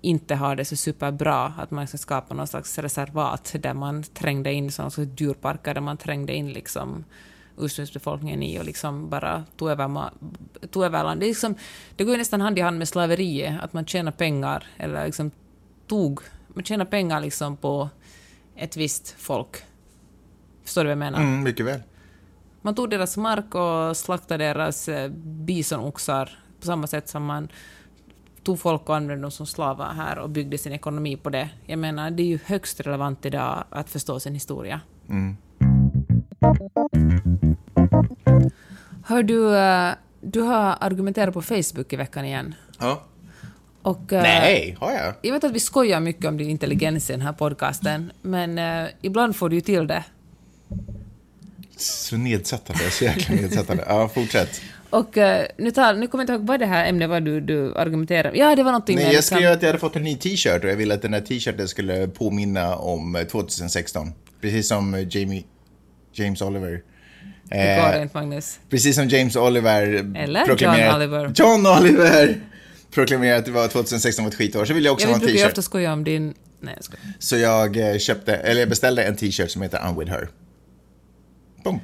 [0.00, 4.52] inte har det så superbra, att man ska skapa någon slags reservat där man trängde
[4.52, 7.04] in, sådana djurparker där man trängde in liksom
[7.60, 10.10] ursprungsbefolkningen i och liksom bara tog över,
[10.70, 11.20] tog över land.
[11.20, 11.54] Det, liksom,
[11.96, 15.30] det går ju nästan hand i hand med slaveriet, att man tjänar pengar, eller liksom
[15.86, 17.88] tog, man tjänar pengar liksom på
[18.56, 19.56] ett visst folk.
[20.64, 21.20] Förstår du vad jag menar?
[21.20, 21.82] Mm, mycket väl.
[22.62, 27.48] Man tog deras mark och slaktade deras eh, bisonoxar på samma sätt som man
[28.42, 31.50] tog folk och använde dem som slavar här och byggde sin ekonomi på det.
[31.66, 34.80] Jag menar, det är ju högst relevant idag att förstå sin historia.
[39.08, 39.90] Hör du, eh,
[40.20, 42.54] du har argumenterat på Facebook i veckan igen.
[42.78, 43.04] Ja.
[43.82, 45.14] Och, eh, Nej, har jag?
[45.22, 48.88] Jag vet att vi skojar mycket om din intelligens i den här podcasten, men eh,
[49.02, 50.04] ibland får du ju till det.
[51.76, 53.84] Så nedsättande, så jäkla nedsättande.
[53.86, 54.60] Ja, fortsätt.
[54.90, 57.40] Och eh, nu, tar, nu kommer jag inte ihåg vad det här ämnet var du,
[57.40, 59.96] du argumenterade Ja, det var någonting Nej, med jag liksom- skrev att jag hade fått
[59.96, 64.12] en ny t-shirt och jag ville att den här t-shirten skulle påminna om eh, 2016.
[64.40, 65.44] Precis som Jamie,
[66.12, 66.82] James Oliver.
[67.50, 68.58] Det går Eh, inte, Magnus.
[68.70, 69.82] precis som James Oliver
[70.16, 71.32] Eller John Oliver.
[71.34, 72.40] John Oliver
[72.90, 75.20] proklamerade att det var 2016 var ett skitår, så ville jag också Jag ha en
[75.20, 75.50] brukar ju t-shirt.
[75.52, 76.34] ofta skoja om din...
[76.60, 77.04] Nej, jag skojar.
[77.18, 80.28] Så jag eh, köpte, eller jag beställde en t-shirt som heter I'm with her.
[81.64, 81.80] Boom.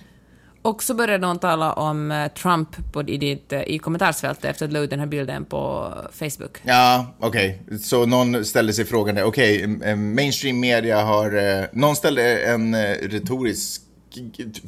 [0.63, 4.73] Och så började någon tala om eh, Trump på, i, ditt, i kommentarsfältet efter att
[4.73, 6.59] la ut den här bilden på Facebook.
[6.63, 7.63] Ja, okej.
[7.83, 11.69] Så någon ställde sig frågan, okej, eh, mainstream media har...
[11.79, 13.83] Någon ställde en retorisk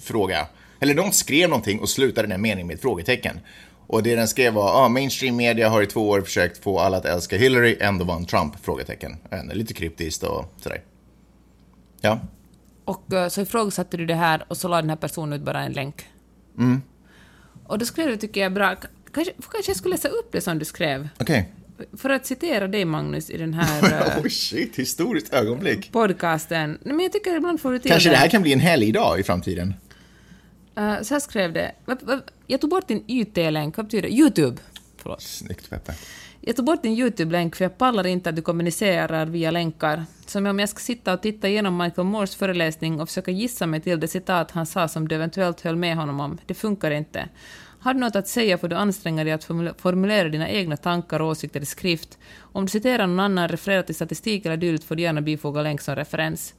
[0.02, 0.46] fråga.
[0.80, 3.40] Eller någon skrev någonting och slutade den meningen med ett frågetecken.
[3.86, 6.96] Och det den skrev var, ah, mainstream media har i två år försökt få alla
[6.96, 8.52] att älska Hillary, ändå vann Trump?
[8.62, 9.16] Frågetecken.
[9.52, 10.80] Lite kryptiskt och sådär.
[12.00, 12.20] Ja.
[12.84, 15.62] Och eh, så ifrågasatte du det här och så la den här personen ut bara
[15.62, 16.04] en länk.
[16.58, 16.82] Mm.
[17.66, 18.76] Och då skrev du, tycker jag, bra.
[19.14, 21.08] Kanske, kanske jag skulle läsa upp det som du skrev.
[21.20, 21.52] Okej.
[21.96, 23.82] För att citera dig, Magnus, i den här
[24.22, 25.92] Oh shit, historiskt ögonblick.
[25.92, 26.78] podcasten.
[26.84, 28.14] Men jag tycker ibland får du till Kanske det.
[28.14, 29.74] det här kan bli en helgdag i framtiden.
[30.76, 31.72] Eh, så här skrev det.
[32.46, 33.76] Jag tog bort din YT-länk.
[33.76, 34.14] Vad betyder det?
[34.14, 34.56] YouTube.
[34.96, 35.22] Förlåt.
[35.22, 35.94] Snyggt, Peppe.
[36.40, 40.04] Jag tog bort din YouTube-länk för jag pallar inte att du kommunicerar via länkar.
[40.26, 43.80] Som om jag ska sitta och titta igenom Michael Moores föreläsning och försöka gissa mig
[43.80, 46.38] till det citat han sa som du eventuellt höll med honom om.
[46.46, 47.28] Det funkar inte.
[47.80, 51.20] Har du något att säga får du anstränga dig att formule- formulera dina egna tankar
[51.20, 52.18] och åsikter i skrift.
[52.38, 55.80] Om du citerar någon annan, refererar till statistik eller dylikt får du gärna bifoga länk
[55.80, 56.54] som referens.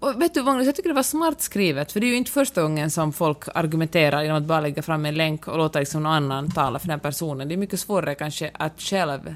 [0.00, 2.30] Och vet du Magnus, jag tycker det var smart skrivet, för det är ju inte
[2.30, 6.02] första gången som folk argumenterar genom att bara lägga fram en länk och låta liksom
[6.02, 7.48] någon annan tala för den personen.
[7.48, 9.34] Det är mycket svårare kanske att själv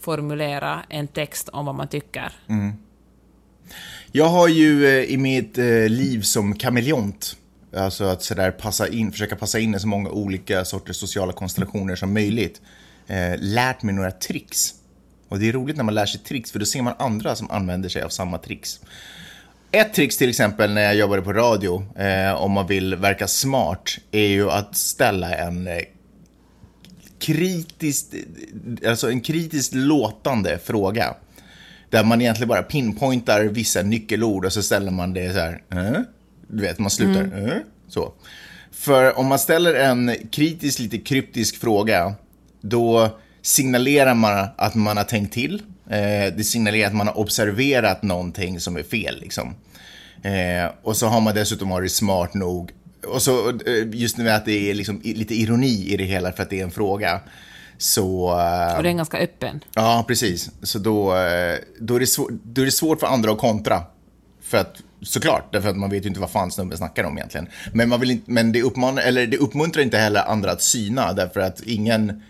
[0.00, 2.32] formulera en text om vad man tycker.
[2.48, 2.72] Mm.
[4.12, 7.36] Jag har ju eh, i mitt eh, liv som kameleont,
[7.76, 11.96] alltså att sådär passa in, försöka passa in i så många olika sorters sociala konstellationer
[11.96, 12.60] som möjligt,
[13.06, 14.74] eh, lärt mig några tricks.
[15.28, 17.50] Och det är roligt när man lär sig tricks, för då ser man andra som
[17.50, 18.80] använder sig av samma tricks.
[19.76, 23.98] Ett tricks till exempel när jag jobbade på radio, eh, om man vill verka smart,
[24.12, 25.78] är ju att ställa en eh,
[27.18, 28.14] kritiskt,
[28.86, 31.14] alltså en kritiskt låtande fråga.
[31.90, 35.62] Där man egentligen bara pinpointar vissa nyckelord och så ställer man det så här.
[35.70, 36.00] Eh?
[36.48, 37.48] Du vet, man slutar.
[37.48, 37.58] Eh?
[37.88, 38.12] Så.
[38.72, 42.14] För om man ställer en kritisk, lite kryptisk fråga,
[42.60, 45.62] då signalerar man att man har tänkt till.
[45.90, 49.20] Eh, det signalerar att man har observerat någonting som är fel.
[49.20, 49.54] Liksom.
[50.22, 52.72] Eh, och så har man dessutom varit smart nog.
[53.06, 56.42] Och så eh, just nu att det är liksom lite ironi i det hela för
[56.42, 57.20] att det är en fråga.
[57.78, 58.30] Så...
[58.76, 59.60] Och den är ganska öppen.
[59.74, 60.50] Ja, precis.
[60.62, 61.14] Så då,
[61.80, 63.82] då, är det svår, då är det svårt för andra att kontra.
[64.42, 67.48] För att, såklart, därför att man vet ju inte vad fan snubben snackar om egentligen.
[67.72, 71.12] Men, man vill inte, men det, uppmanar, eller det uppmuntrar inte heller andra att syna,
[71.12, 72.22] därför att ingen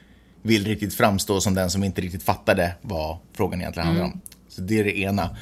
[0.47, 4.21] vill riktigt framstå som den som inte riktigt fattade vad frågan egentligen handlar om.
[4.49, 5.37] Så det är det ena.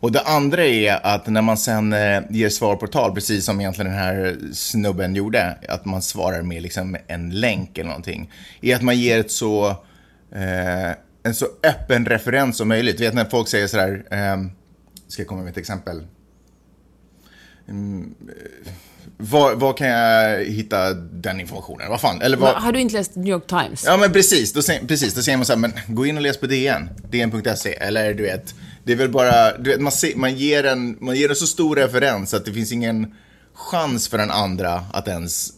[0.00, 3.60] Och det andra är att när man sen eh, ger svar på tal, precis som
[3.60, 8.76] egentligen den här snubben gjorde, att man svarar med liksom en länk eller någonting, är
[8.76, 9.68] att man ger ett så,
[10.32, 10.90] eh,
[11.22, 12.98] en så öppen referens som möjligt.
[12.98, 14.36] Du vet när folk säger sådär, eh,
[15.08, 16.06] ska jag komma med ett exempel?
[17.68, 18.72] Mm, eh,
[19.16, 21.90] var, var kan jag hitta den informationen?
[21.90, 22.22] Vad fan?
[22.22, 23.84] Eller vad, Har du inte läst New York Times?
[23.86, 24.52] Ja, men precis.
[24.52, 26.88] Då precis, då säger man så här, men gå in och läs på DN.
[27.10, 27.74] DN.se.
[27.74, 31.16] Eller du vet, det är väl bara, du vet, man, ser, man, ger en, man
[31.16, 33.14] ger en så stor referens att det finns ingen
[33.54, 35.52] chans för den andra att ens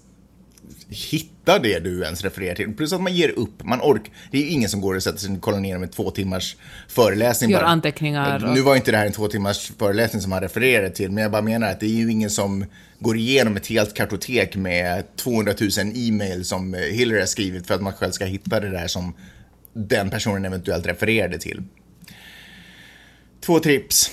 [0.90, 2.72] hitta det du ens refererar till.
[2.76, 3.64] Plus att man ger upp.
[3.64, 5.92] Man ork, det är ju ingen som går och sätter sig och kollar ner med
[5.92, 6.56] två timmars
[6.88, 7.50] föreläsning.
[7.50, 7.66] Gör bara.
[7.68, 11.10] anteckningar och- Nu var inte det här en två timmars föreläsning som han refererade till,
[11.10, 12.64] men jag bara menar att det är ju ingen som
[12.98, 17.74] går igenom ett helt kartotek med 200 000 e-mail som eh, Hillary har skrivit för
[17.74, 19.14] att man själv ska hitta det där som
[19.72, 21.62] den personen eventuellt refererade till.
[23.40, 24.10] Två trips.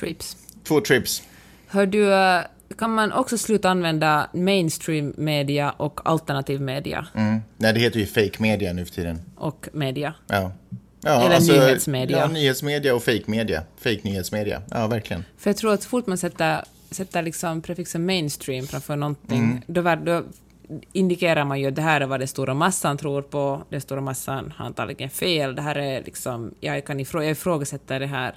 [0.00, 0.36] Trips.
[0.68, 1.22] Två trips.
[1.68, 2.40] Hör du, eh,
[2.78, 7.40] kan man också sluta använda mainstream media och alternativ media Mm.
[7.56, 9.20] Nej, det heter ju fake media nu för tiden.
[9.36, 10.14] och media?
[10.26, 10.52] Ja.
[11.00, 12.18] Ja, alltså, Eller nyhetsmedia.
[12.18, 13.62] Ja, nyhetsmedia och fake media.
[13.76, 14.62] Fake nyhetsmedia.
[14.70, 15.24] Ja, verkligen.
[15.38, 19.60] För jag tror att så fort man sätter, sätter liksom prefixen mainstream framför någonting, Mm.
[19.66, 20.22] då, var- då
[20.92, 24.00] indikerar man ju att det här är vad den stora massan tror på, den stora
[24.00, 28.34] massan har antagligen fel, det här är liksom, jag kan ifrå, jag ifrågasätter det här.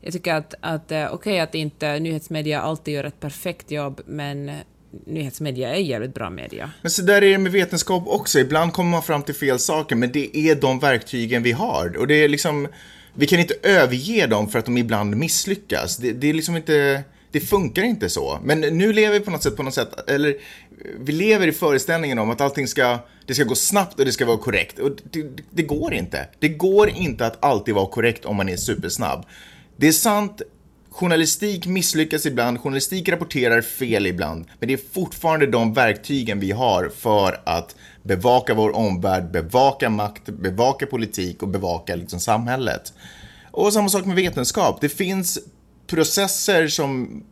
[0.00, 4.50] Jag tycker att, att okej okej att inte nyhetsmedia alltid gör ett perfekt jobb, men
[5.06, 6.70] nyhetsmedia är jävligt bra media.
[6.82, 8.38] Men så där är det med vetenskap också.
[8.38, 11.96] Ibland kommer man fram till fel saker, men det är de verktygen vi har.
[11.96, 12.68] Och det är liksom,
[13.14, 15.96] vi kan inte överge dem för att de ibland misslyckas.
[15.96, 18.38] Det, det är liksom inte, det funkar inte så.
[18.44, 20.36] Men nu lever vi på något sätt, på något sätt, eller
[21.00, 24.26] vi lever i föreställningen om att allting ska, det ska gå snabbt och det ska
[24.26, 24.78] vara korrekt.
[24.78, 26.28] Och det, det går inte.
[26.38, 29.24] Det går inte att alltid vara korrekt om man är supersnabb.
[29.80, 30.42] Det är sant
[30.90, 36.88] Journalistik misslyckas ibland, journalistik rapporterar fel ibland, men det är fortfarande de verktygen vi har
[36.96, 42.92] för att bevaka vår omvärld, bevaka makt, bevaka politik och bevaka liksom samhället.
[43.50, 44.80] Och samma sak med vetenskap.
[44.80, 45.38] Det finns
[45.86, 47.22] processer som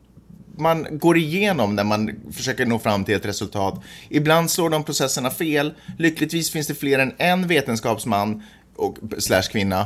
[0.56, 3.82] man går igenom när man försöker nå fram till ett resultat.
[4.08, 5.74] Ibland slår de processerna fel.
[5.98, 8.42] Lyckligtvis finns det fler än en vetenskapsman
[8.76, 9.80] och slash kvinna,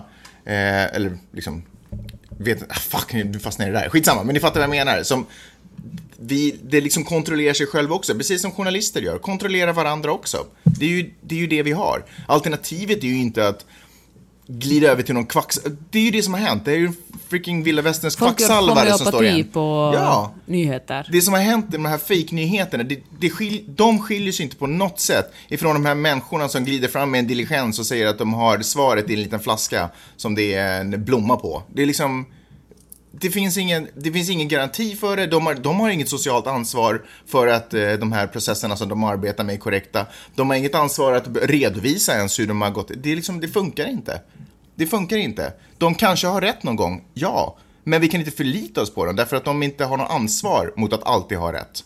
[0.44, 1.62] eh, eller liksom
[2.38, 3.88] vet, ah, fuck, du fastnar i det där.
[3.88, 5.02] Skitsamma, men ni fattar vad jag menar.
[5.02, 5.26] Som,
[6.16, 9.18] vi, det liksom kontrollerar sig själv också, precis som journalister gör.
[9.18, 10.46] Kontrollerar varandra också.
[10.64, 12.04] Det är ju det, är ju det vi har.
[12.28, 13.66] Alternativet är ju inte att
[14.46, 15.60] glida över till någon kvacks...
[15.90, 16.64] Det är ju det som har hänt.
[16.64, 16.96] Det är ju en
[17.28, 19.48] freaking vilda västerns kvacksalvare som står igen.
[19.52, 20.34] på ja.
[20.46, 21.08] nyheter.
[21.12, 24.56] Det som har hänt med de här fake-nyheterna, det, det skil, de skiljer sig inte
[24.56, 28.06] på något sätt ifrån de här människorna som glider fram med en diligens och säger
[28.06, 31.62] att de har svaret i en liten flaska som det är en blomma på.
[31.74, 32.26] Det är liksom
[33.22, 35.26] det finns, ingen, det finns ingen garanti för det.
[35.26, 39.04] De har, de har inget socialt ansvar för att eh, de här processerna som de
[39.04, 40.06] arbetar med är korrekta.
[40.34, 42.90] De har inget ansvar att redovisa ens hur de har gått.
[42.96, 44.20] Det, är liksom, det funkar inte.
[44.74, 45.52] Det funkar inte.
[45.78, 47.56] De kanske har rätt någon gång, ja.
[47.84, 50.72] Men vi kan inte förlita oss på dem därför att de inte har något ansvar
[50.76, 51.84] mot att alltid ha rätt.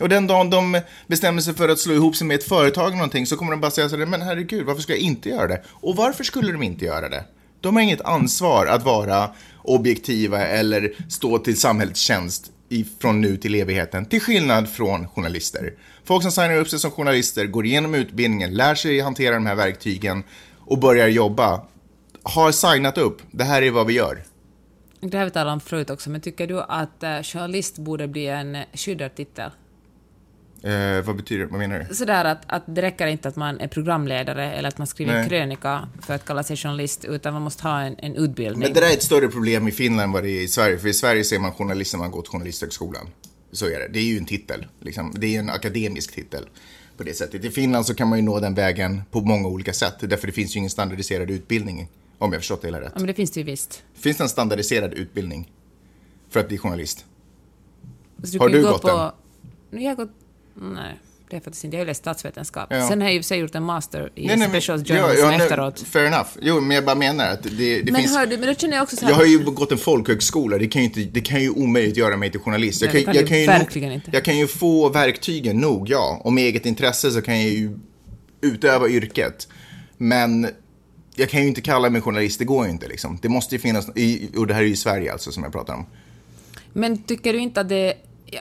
[0.00, 2.96] Och den dagen de bestämmer sig för att slå ihop sig med ett företag eller
[2.96, 5.46] någonting så kommer de bara säga så här, men herregud, varför ska jag inte göra
[5.46, 5.62] det?
[5.66, 7.24] Och varför skulle de inte göra det?
[7.60, 9.30] De har inget ansvar att vara
[9.62, 12.52] objektiva eller stå till samhällets tjänst
[13.00, 15.72] från nu till evigheten, till skillnad från journalister.
[16.04, 19.54] Folk som signar upp sig som journalister, går igenom utbildningen, lär sig hantera de här
[19.54, 20.22] verktygen
[20.58, 21.62] och börjar jobba,
[22.22, 23.22] har signat upp.
[23.30, 24.22] Det här är vad vi gör.
[25.00, 28.26] Det har vi talat om förut också, men tycker du att eh, journalist borde bli
[28.26, 29.50] en skyddad titel?
[30.62, 31.50] Eh, vad betyder det?
[31.50, 31.94] Vad menar du?
[31.94, 35.28] Sådär att, att det räcker inte att man är programledare eller att man skriver Nej.
[35.28, 38.58] krönika för att kalla sig journalist, utan man måste ha en, en utbildning.
[38.58, 40.78] Men det där är ett större problem i Finland än vad det är i Sverige,
[40.78, 43.08] för i Sverige ser man journalist när man går till Journalisthögskolan.
[43.52, 43.88] Så är det.
[43.88, 45.14] Det är ju en titel, liksom.
[45.16, 46.48] det är en akademisk titel
[46.96, 47.44] på det sättet.
[47.44, 50.32] I Finland så kan man ju nå den vägen på många olika sätt, därför det
[50.32, 52.92] finns ju ingen standardiserad utbildning, om jag förstått det hela rätt.
[52.94, 53.82] Ja, men det finns det ju visst.
[53.94, 55.52] Finns det en standardiserad utbildning
[56.30, 57.04] för att bli journalist?
[58.16, 59.12] Du har du gått på...
[59.70, 59.82] den?
[59.82, 60.27] Jag har gått
[60.60, 60.98] Nej,
[61.30, 61.76] det är faktiskt inte.
[61.76, 62.66] Jag har läst statsvetenskap.
[62.70, 62.88] Ja.
[62.88, 65.32] Sen har jag och för sig gjort en master i nej, nej, special journalism ja,
[65.32, 65.80] ja, efteråt.
[65.80, 66.28] Fair enough.
[66.40, 68.16] Jo, men jag bara menar att det, det men finns...
[68.16, 69.12] Hör du, men då känner jag också så här...
[69.12, 70.58] Jag har ju gått en folkhögskola.
[70.58, 72.82] Det kan ju, inte, det kan ju omöjligt göra mig till journalist.
[72.82, 74.10] Jag kan, nej, det kan jag kan ju verkligen nog, inte.
[74.12, 76.20] Jag kan ju få verktygen nog, ja.
[76.24, 77.78] Och med eget intresse så kan jag ju
[78.40, 79.48] utöva yrket.
[79.96, 80.48] Men
[81.14, 83.18] jag kan ju inte kalla mig journalist, det går ju inte liksom.
[83.22, 83.88] Det måste ju finnas,
[84.36, 85.86] och det här är ju Sverige alltså som jag pratar om.
[86.72, 87.94] Men tycker du inte att det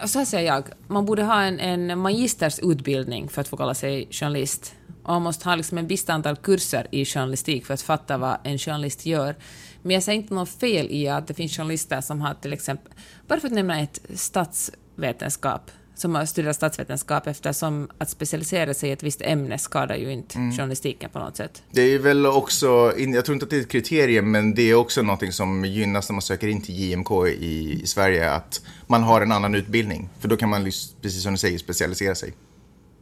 [0.05, 0.63] så här säger jag.
[0.87, 4.75] Man borde ha en, en magistersutbildning för att få kalla sig journalist.
[5.03, 8.37] Och man måste ha liksom en visst antal kurser i journalistik för att fatta vad
[8.43, 9.35] en journalist gör.
[9.81, 12.93] Men jag ser inte något fel i att det finns journalister som har till exempel,
[13.27, 18.91] bara för att nämna ett, statsvetenskap som har studerat statsvetenskap eftersom att specialisera sig i
[18.91, 20.51] ett visst ämne skadar ju inte mm.
[20.51, 21.63] journalistiken på något sätt.
[21.71, 24.75] Det är väl också, jag tror inte att det är ett kriterium, men det är
[24.75, 29.03] också någonting som gynnas när man söker in till JMK i, i Sverige, att man
[29.03, 30.09] har en annan utbildning.
[30.19, 30.63] För då kan man,
[31.01, 32.33] precis som du säger, specialisera sig.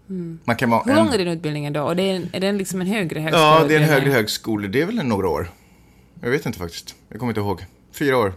[0.10, 0.40] Mm.
[0.44, 1.82] Man kan vara Hur lång är din utbildning då?
[1.82, 3.60] Och det är, är den liksom en högre högskola?
[3.62, 4.68] Ja, det är en högre högskola.
[4.68, 5.52] Det är väl några år.
[6.22, 6.96] Jag vet inte faktiskt.
[7.10, 7.66] Jag kommer inte ihåg.
[7.92, 8.34] Fyra år.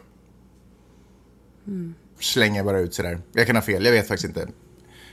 [1.67, 3.21] Mm slänger bara ut sådär.
[3.33, 4.49] Jag kan ha fel, jag vet faktiskt inte.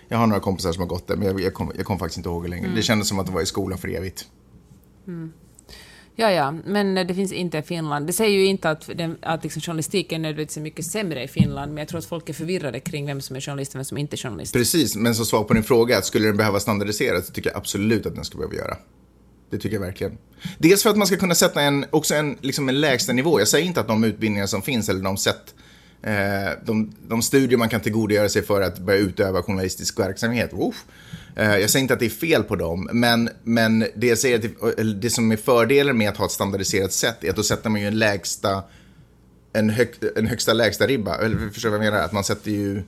[0.07, 2.29] Jag har några kompisar som har gått där, men jag, jag kommer kom faktiskt inte
[2.29, 2.65] ihåg det längre.
[2.65, 2.75] Mm.
[2.75, 4.25] Det kändes som att de var i skolan för evigt.
[5.07, 5.31] Mm.
[6.17, 8.07] Ja, ja, men det finns inte i Finland.
[8.07, 11.73] Det säger ju inte att, den, att liksom journalistiken nödvändigtvis är mycket sämre i Finland,
[11.73, 13.97] men jag tror att folk är förvirrade kring vem som är journalist och vem som
[13.97, 14.53] inte är journalist.
[14.53, 17.57] Precis, men som svar på din fråga, att skulle den behöva standardiseras, så tycker jag
[17.57, 18.77] absolut att den ska behöva göra.
[19.49, 20.17] Det tycker jag verkligen.
[20.57, 23.39] Dels för att man ska kunna sätta en, också en, liksom en lägsta nivå.
[23.39, 25.55] Jag säger inte att de utbildningar som finns eller de sätt
[26.05, 30.53] Eh, de, de studier man kan tillgodogöra sig för att börja utöva journalistisk verksamhet.
[30.53, 30.85] Uff.
[31.35, 34.37] Eh, jag säger inte att det är fel på dem, men, men det, jag säger
[34.37, 37.69] att det, som är fördelen med att ha ett standardiserat sätt är att då sätter
[37.69, 38.63] man ju en lägsta,
[39.53, 41.17] en, hög, en högsta lägsta ribba.
[41.17, 42.05] Eller förstår du vad jag menar?
[42.05, 42.83] Att man sätter ju,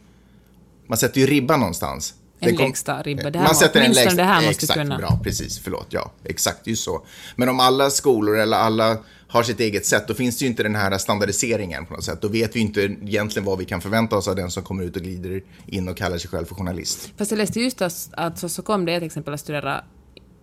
[0.87, 2.13] man sätter ju ribban någonstans.
[2.39, 3.29] En kom, lägsta ribba.
[3.29, 4.97] Det här man sätter en lägsta, det här måste exakt, kunna.
[4.97, 5.59] Bra, precis.
[5.59, 6.11] Förlåt, ja.
[6.23, 7.05] Exakt, just så.
[7.35, 10.63] Men om alla skolor eller alla har sitt eget sätt, då finns det ju inte
[10.63, 12.21] den här standardiseringen på något sätt.
[12.21, 14.95] Då vet vi inte egentligen vad vi kan förvänta oss av den som kommer ut
[14.95, 17.11] och glider in och kallar sig själv för journalist.
[17.17, 19.83] Fast jag läste just att, att så, så kom det ett exempel att studera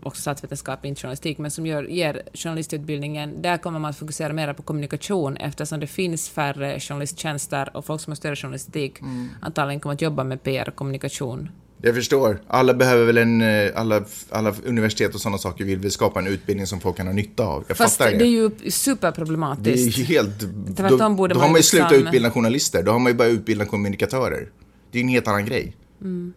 [0.03, 4.53] också statsvetenskap, inte journalistik, men som gör, ger journalistutbildningen, där kommer man att fokusera mer
[4.53, 9.29] på kommunikation eftersom det finns färre journalisttjänster och folk som har studerat journalistik mm.
[9.41, 11.51] antagligen kommer att jobba med PR och kommunikation.
[11.87, 12.41] Jag förstår.
[12.47, 16.27] Alla behöver väl en, eh, alla, alla universitet och sådana saker vill väl skapa en
[16.27, 17.65] utbildning som folk kan ha nytta av.
[17.69, 18.19] Jag Fast fattar det.
[18.19, 19.97] det är ju superproblematiskt.
[19.97, 20.41] Det är ju helt...
[20.77, 21.79] Tvärtom då, borde då har man ju liksom...
[21.79, 24.49] slutat utbilda journalister, då har man ju börjat utbilda kommunikatörer.
[24.91, 25.77] Det är en helt annan grej.
[26.01, 26.33] Mm.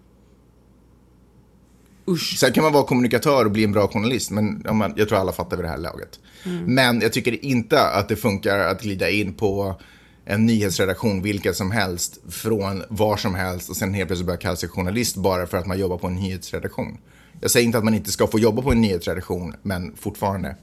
[2.07, 2.37] Usch.
[2.39, 4.63] Sen kan man vara kommunikatör och bli en bra journalist, men
[4.95, 6.19] jag tror alla fattar vid det här laget.
[6.43, 6.63] Mm.
[6.63, 9.75] Men jag tycker inte att det funkar att glida in på
[10.29, 14.55] en nyhetsredaktion, vilken som helst, från var som helst och sen helt plötsligt börja kalla
[14.55, 16.97] sig journalist bara för att man jobbar på en nyhetsredaktion.
[17.41, 20.55] Jag säger inte att man inte ska få jobba på en nyhetsredaktion, men fortfarande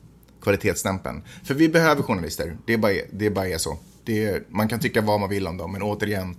[0.43, 1.23] kvalitetsstämpeln.
[1.45, 3.79] För vi behöver journalister, det är bara, det är, bara är så.
[4.07, 6.37] Är, man kan tycka vad man vill om dem, men återigen,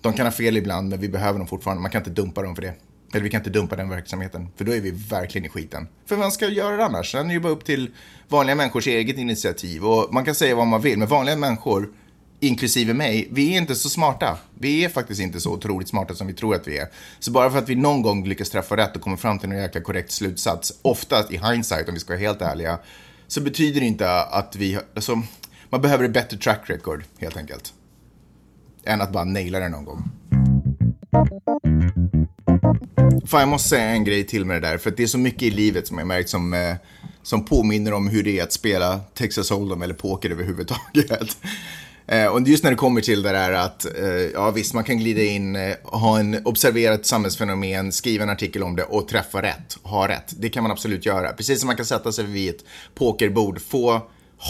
[0.00, 1.82] de kan ha fel ibland, men vi behöver dem fortfarande.
[1.82, 2.74] Man kan inte dumpa dem för det.
[3.12, 5.88] Eller vi kan inte dumpa den verksamheten, för då är vi verkligen i skiten.
[6.06, 7.12] För vem ska göra det annars?
[7.12, 7.90] Sen är det ju bara upp till
[8.28, 9.84] vanliga människors eget initiativ.
[9.84, 11.88] Och man kan säga vad man vill, men vanliga människor,
[12.42, 14.38] inklusive mig, vi är inte så smarta.
[14.58, 16.88] Vi är faktiskt inte så otroligt smarta som vi tror att vi är.
[17.18, 19.58] Så bara för att vi någon gång lyckas träffa rätt och kommer fram till en
[19.58, 22.78] jäkla korrekt slutsats, oftast i hindsight om vi ska vara helt ärliga,
[23.28, 25.22] så betyder det inte att vi, alltså,
[25.70, 27.72] man behöver ett bättre track record helt enkelt.
[28.84, 30.02] Än att bara naila det någon gång.
[33.26, 35.42] Fan, jag måste säga en grej till med det där, för det är så mycket
[35.42, 36.74] i livet som jag märkt som, eh,
[37.22, 41.36] som påminner om hur det är att spela Texas Hold'em eller poker överhuvudtaget.
[42.06, 44.98] Eh, och just när det kommer till det där att, eh, ja visst, man kan
[44.98, 49.78] glida in, eh, ha en observerat samhällsfenomen, skriva en artikel om det och träffa rätt,
[49.82, 50.32] ha rätt.
[50.40, 51.32] Det kan man absolut göra.
[51.32, 54.02] Precis som man kan sätta sig vid ett pokerbord, få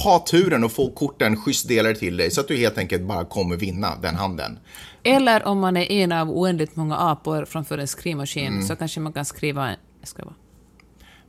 [0.05, 3.25] ha turen och få korten schysst delade till dig så att du helt enkelt bara
[3.25, 4.59] kommer vinna den handen.
[5.03, 8.67] Eller om man är en av oändligt många apor framför en skrivmaskin mm.
[8.67, 9.77] så kanske man kan skriva en...
[10.01, 10.35] Jag ska bara.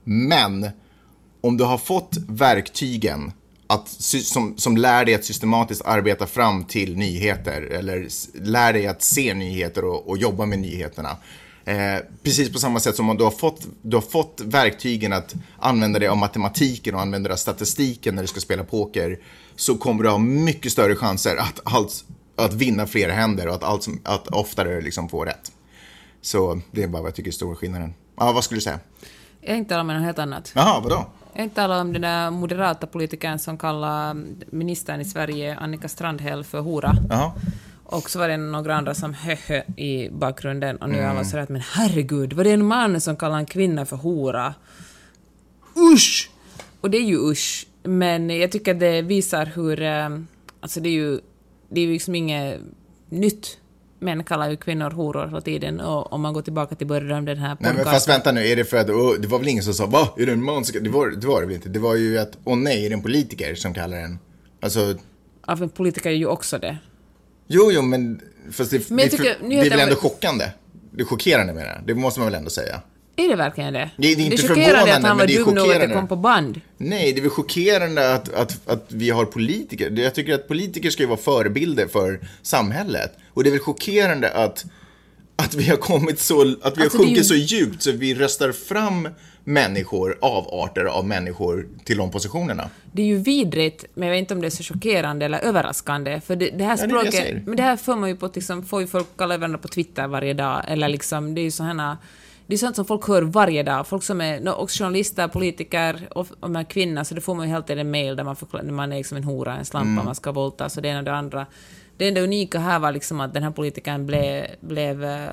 [0.03, 0.69] Men
[1.41, 3.31] om du har fått verktygen
[3.73, 9.01] att, som, som lär dig att systematiskt arbeta fram till nyheter eller lär dig att
[9.01, 11.17] se nyheter och, och jobba med nyheterna.
[11.65, 15.33] Eh, precis på samma sätt som om du har, fått, du har fått verktygen att
[15.59, 19.19] använda dig av matematiken och använda dig av statistiken när du ska spela poker
[19.55, 22.03] så kommer du ha mycket större chanser att, allt,
[22.35, 25.51] att vinna fler händer och att, allt, att oftare liksom få rätt.
[26.21, 27.93] Så det är bara vad jag tycker är stora skillnaden.
[28.17, 28.79] Ja, vad skulle du säga?
[29.41, 30.51] Jag tänkte om något helt annat.
[30.55, 31.05] Jaha, vadå?
[31.35, 34.17] Jag talar om den där moderata politikern som kallar
[34.51, 36.95] ministern i Sverige, Annika Strandhäll, för hora.
[37.09, 37.31] Jaha.
[37.83, 41.25] Och så var det några andra som höhö i bakgrunden och nu är alla mm.
[41.25, 44.53] sådär att men herregud, var det en man som kallar en kvinna för hora?
[45.93, 46.29] Usch!
[46.81, 49.81] Och det är ju usch, men jag tycker att det visar hur...
[49.81, 50.09] Eh,
[50.59, 51.19] alltså det är ju,
[51.69, 52.59] det är ju liksom inget
[53.09, 53.57] nytt
[54.03, 57.25] män kallar ju kvinnor horor hela tiden och om man går tillbaka till början av
[57.25, 57.75] den här podcasten.
[57.75, 59.73] Nej men fast vänta nu, är det för att, oh, det var väl ingen som
[59.73, 61.95] sa va, är det en man det var det var det väl inte, det var
[61.95, 64.19] ju att, åh oh, nej, är det en politiker som kallar den,
[64.61, 64.95] alltså.
[65.47, 66.77] Ja, för en politiker är ju också det.
[67.47, 70.45] Jo, jo, men, fast det, men det, tycker, det, är väl ändå chockande.
[70.91, 72.81] Det är chockerande med det, det måste man väl ändå säga.
[73.15, 73.89] Är det verkligen det?
[73.97, 76.07] Det, det är inte det är chockerande att han var dum nog att det kom
[76.07, 76.61] på band.
[76.77, 79.91] Nej, det är väl chockerande att, att, att vi har politiker.
[79.91, 83.17] Jag tycker att politiker ska ju vara förebilder för samhället.
[83.33, 84.65] Och det är väl chockerande att,
[85.35, 87.23] att vi har kommit så, att vi alltså, har sjunkit ju...
[87.23, 89.09] så djupt så vi röstar fram
[89.43, 92.69] människor, avarter av människor till de positionerna.
[92.91, 96.21] Det är ju vidrigt, men jag vet inte om det är så chockerande eller överraskande,
[96.21, 98.65] för det, det här språket, ja, det men det här får man ju på, liksom,
[98.65, 101.97] får ju folk kalla varandra på Twitter varje dag, eller liksom, det är ju sådana
[102.47, 103.87] det är sånt som folk hör varje dag.
[103.87, 107.51] Folk som är också journalister, politiker och, och med kvinnor, så det får man ju
[107.51, 110.05] hela tiden mail där man, förklarar, man är liksom en hora, en slampa, mm.
[110.05, 111.45] man ska volta, så det ena och det andra.
[111.97, 115.29] Det enda unika här var liksom att den här politikern blev, blev, eh,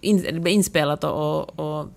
[0.00, 1.88] in, blev inspelad och, och, och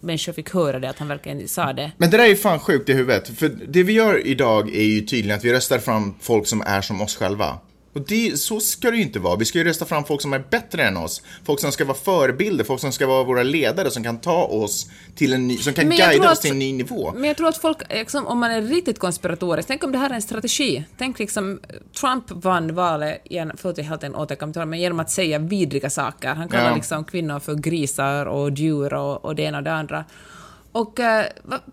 [0.00, 1.92] människor fick höra det, att han verkligen sa det.
[1.96, 3.28] Men det där är ju fan sjukt i huvudet.
[3.28, 6.80] För det vi gör idag är ju tydligen att vi röstar fram folk som är
[6.80, 7.58] som oss själva.
[7.92, 9.36] Och det, så ska det ju inte vara.
[9.36, 11.22] Vi ska ju rösta fram folk som är bättre än oss.
[11.44, 14.90] Folk som ska vara förebilder, folk som ska vara våra ledare, som kan ta oss
[15.14, 17.12] till en ny, som kan guida oss att, till en ny nivå.
[17.14, 20.10] Men jag tror att folk, liksom, om man är riktigt konspiratorisk, tänk om det här
[20.10, 20.84] är en strategi.
[20.98, 21.60] Tänk liksom,
[22.00, 26.28] Trump vann valet, igen, förlåt jag helt en återkommentar, men genom att säga vidriga saker.
[26.28, 26.74] Han kallar ja.
[26.74, 30.04] liksom kvinnor för grisar och djur och, och det ena och det andra.
[30.72, 31.06] Och uh,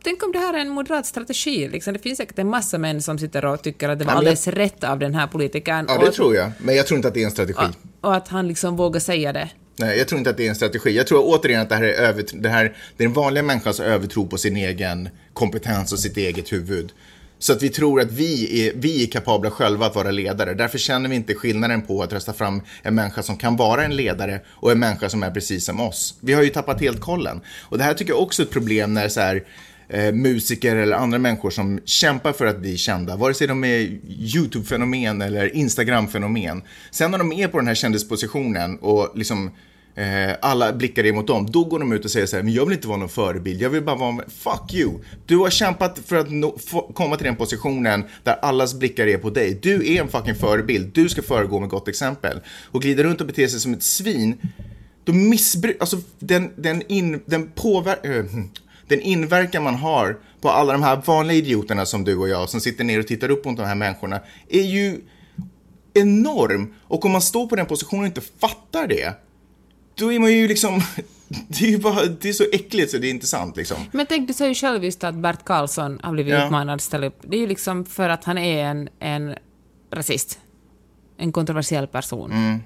[0.04, 1.68] tänk om det här är en moderat strategi.
[1.68, 1.94] Liksom.
[1.94, 4.48] Det finns säkert en massa män som sitter och tycker att det var ja, alldeles
[4.48, 4.58] jag...
[4.58, 5.86] rätt av den här politikern.
[5.90, 6.52] Ja, det tror jag.
[6.58, 7.66] Men jag tror inte att det är en strategi.
[8.02, 9.50] Och, och, att han liksom vågar säga det.
[9.80, 10.98] Nej, jag tror inte att det är en strategi.
[10.98, 12.64] Jag tror återigen att det här är, över, det här,
[12.98, 16.92] det är den vanliga människans övertro på sin egen kompetens och sitt eget huvud.
[17.40, 20.54] Så att vi tror att vi är, vi är kapabla själva att vara ledare.
[20.54, 23.96] Därför känner vi inte skillnaden på att rösta fram en människa som kan vara en
[23.96, 26.16] ledare och en människa som är precis som oss.
[26.20, 27.42] Vi har ju tappat helt kollen.
[27.60, 29.44] Och det här tycker jag också är ett problem när så här,
[29.90, 33.80] eh, musiker eller andra människor som kämpar för att bli kända, vare sig de är
[34.10, 36.62] YouTube-fenomen eller Instagram-fenomen.
[36.92, 39.52] Sen när de är på den här kändispositionen och liksom
[39.98, 42.54] Eh, alla blickar är mot dem, då går de ut och säger så här, men
[42.54, 44.94] jag vill inte vara någon förebild, jag vill bara vara, fuck you.
[45.26, 46.58] Du har kämpat för att no,
[46.94, 49.60] komma till den positionen där allas blickar är på dig.
[49.62, 52.40] Du är en fucking förebild, du ska föregå med gott exempel.
[52.72, 54.38] Och glida runt och bete sig som ett svin,
[55.04, 58.50] då missbrukar, alltså den, den, in, den påverkar, äh, eh, hmm.
[58.88, 62.62] den inverkan man har på alla de här vanliga idioterna som du och jag som
[62.62, 64.20] sitter ner och tittar upp mot de här människorna
[64.50, 65.02] är ju
[65.94, 66.74] enorm.
[66.82, 69.14] Och om man står på den positionen och inte fattar det,
[69.98, 70.82] då är man ju liksom...
[71.48, 73.78] Det är ju bara, det är så äckligt så det är inte sant liksom.
[73.92, 76.46] Men tänk, du säger ju själv just att Bert Karlsson har blivit ja.
[76.46, 77.20] utmanad att ställa upp.
[77.22, 79.36] Det är ju liksom för att han är en, en
[79.92, 80.40] rasist.
[81.18, 82.32] En kontroversiell person.
[82.32, 82.60] Mm.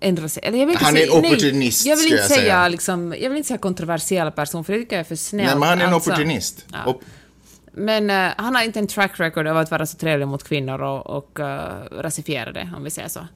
[0.00, 2.30] En rasist, eller jag vill inte han är en opportunist, nej, jag vill inte jag
[2.30, 2.68] säga, säga.
[2.68, 5.50] Liksom, jag vill inte säga kontroversiell person, för det tycker jag är för snällt.
[5.50, 6.66] Nej, men han är en alltså, opportunist.
[6.72, 6.84] Ja.
[6.86, 7.02] Op
[7.72, 10.82] men uh, han har inte en track record av att vara så trevlig mot kvinnor
[10.82, 11.46] och, och uh,
[11.90, 13.26] rasifierade, om vi säger så.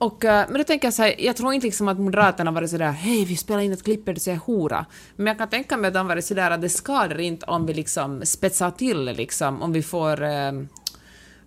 [0.00, 2.70] Och, uh, men då tänker jag så här, jag tror inte liksom att Moderaterna varit
[2.70, 4.86] sådär hej vi spelar in ett klipp där du säger hora.
[5.16, 7.74] Men jag kan tänka mig att de varit sådär att det skadar inte om vi
[7.74, 10.62] liksom spetsar till liksom, om vi får uh,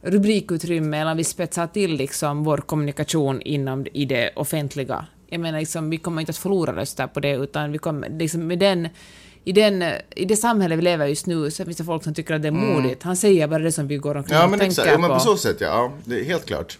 [0.01, 5.05] rubrikutrymme eller om vi spetsar till liksom vår kommunikation inom i det offentliga.
[5.27, 8.47] Jag menar liksom, vi kommer inte att förlora röster på det utan vi kommer liksom
[8.47, 8.89] med den
[9.43, 9.83] i, den,
[10.15, 12.41] I det samhälle vi lever i just nu så finns det folk som tycker att
[12.41, 12.73] det är mm.
[12.73, 13.03] modigt.
[13.03, 13.07] Mm.
[13.07, 14.89] Han säger bara det som vi går omkring ja, och tänker exakt.
[14.91, 15.67] Ja, men på så sätt ja.
[15.67, 15.91] ja.
[16.05, 16.77] Det är helt klart.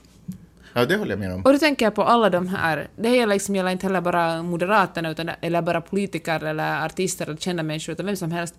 [0.74, 1.42] Ja, det håller jag med om.
[1.42, 4.44] Och då tänker jag på alla de här, det gäller, liksom, gäller inte heller bara
[4.44, 8.56] Moderaterna, utan, eller bara politiker eller artister eller kända människor, utan vem som helst.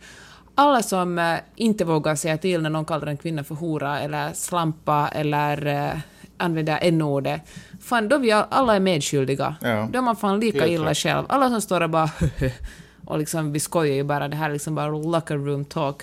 [0.54, 4.32] Alla som äh, inte vågar säga till när någon kallar en kvinna för hora eller
[4.32, 5.98] slampa eller äh,
[6.36, 7.40] använder n-ordet,
[7.80, 9.56] fan då vi alla är medskyldiga.
[9.60, 9.88] Ja.
[9.92, 10.96] Då är man fan lika Helt illa klart.
[10.96, 11.24] själv.
[11.28, 12.10] Alla som står och bara
[13.06, 16.02] och liksom, vi skojar ju bara, det här är liksom bara locker room talk.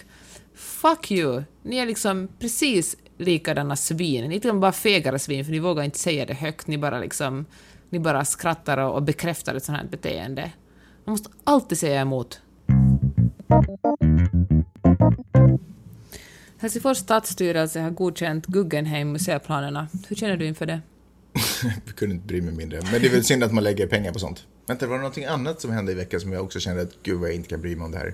[0.56, 1.44] Fuck you!
[1.62, 4.30] Ni är liksom precis likadana svin.
[4.30, 6.68] Ni är bara fegare svin, för ni vågar inte säga det högt.
[6.68, 7.46] Ni bara, liksom,
[7.90, 10.52] ni bara skrattar och, och bekräftar ett sånt här beteende.
[11.06, 12.42] Man måste alltid säga emot.
[16.58, 19.88] Helsingfors stadsstyrelse har godkänt Guggenheim museiplanerna.
[20.08, 20.82] Hur känner du inför det?
[21.86, 22.82] jag kunde inte bry mig mindre.
[22.92, 24.46] Men det är väl synd att man lägger pengar på sånt.
[24.68, 27.20] Vänta, var det någonting annat som hände i veckan som jag också kände att gud
[27.20, 28.14] vad jag inte kan bry mig om det här?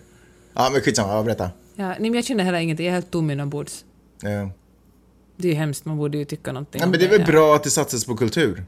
[0.54, 1.50] Ja, men skitsamma, ja, berätta.
[1.76, 3.86] Ja, nej, men jag känner heller ingenting, jag är helt tom inombords.
[4.22, 4.52] Ja.
[5.38, 7.64] Det är hemskt, man borde ju tycka någonting ja, men det är väl bra att
[7.64, 8.64] det satsas på kultur.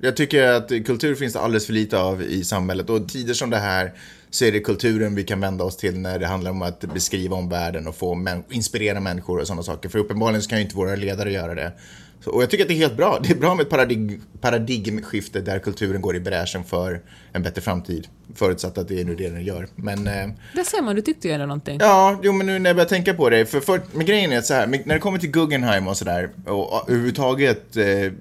[0.00, 3.50] Jag tycker att kultur finns det alldeles för lite av i samhället och tider som
[3.50, 3.92] det här
[4.30, 7.36] så är det kulturen vi kan vända oss till när det handlar om att beskriva
[7.36, 9.88] om världen och få män inspirera människor och sådana saker.
[9.88, 11.72] För uppenbarligen så kan ju inte våra ledare göra det.
[12.20, 13.18] Så, och jag tycker att det är helt bra.
[13.22, 17.00] Det är bra med ett paradig paradigmskifte där kulturen går i bräschen för
[17.32, 18.08] en bättre framtid.
[18.34, 19.68] Förutsatt att det är nu det den gör.
[19.74, 20.06] Men...
[20.06, 21.78] Eh, Där ser man, du tyckte ju ändå någonting.
[21.80, 23.46] Ja, jo men nu när jag börjar tänka på det.
[23.46, 26.30] För, för men grejen är att så här, när det kommer till Guggenheim och sådär
[26.46, 28.12] och, och överhuvudtaget eh,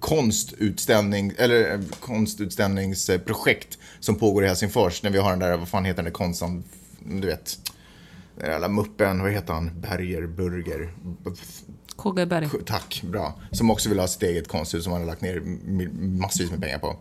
[0.00, 5.02] konstutställning, eller eh, konstutställningsprojekt som pågår i Helsingfors.
[5.02, 6.64] När vi har den där, vad fan heter den konst som,
[7.00, 7.58] du vet,
[8.40, 10.92] den jävla muppen, vad heter han, Berger, Burger.
[11.98, 12.48] KG Berg.
[12.66, 13.40] Tack, bra.
[13.50, 15.40] Som också vill ha sitt eget konsthus som han har lagt ner
[16.20, 16.96] massvis med pengar på.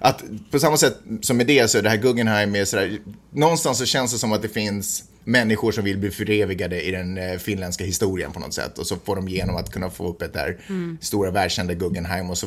[0.00, 2.98] Att på samma sätt som med det så är det här Guggenheim är sådär,
[3.30, 7.18] någonstans så känns det som att det finns människor som vill bli förevigade i den
[7.18, 8.78] eh, finländska historien på något sätt.
[8.78, 10.98] Och så får de genom att kunna få upp ett där mm.
[11.00, 12.46] stora världskända Guggenheim och så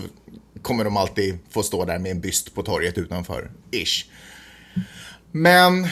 [0.62, 3.52] kommer de alltid få stå där med en byst på torget utanför.
[3.72, 4.06] Ish.
[5.32, 5.88] Men,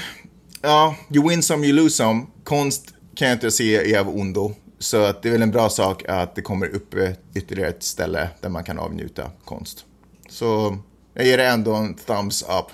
[0.61, 2.25] ja, you win some, you lose some.
[2.43, 4.55] Konst kan jag inte se är av ondo.
[4.83, 6.95] Så att det är väl en bra sak att det kommer upp
[7.35, 9.85] ytterligare ett ställe där man kan avnjuta konst.
[10.29, 10.77] Så
[11.13, 12.65] jag ger det ändå en thumbs up.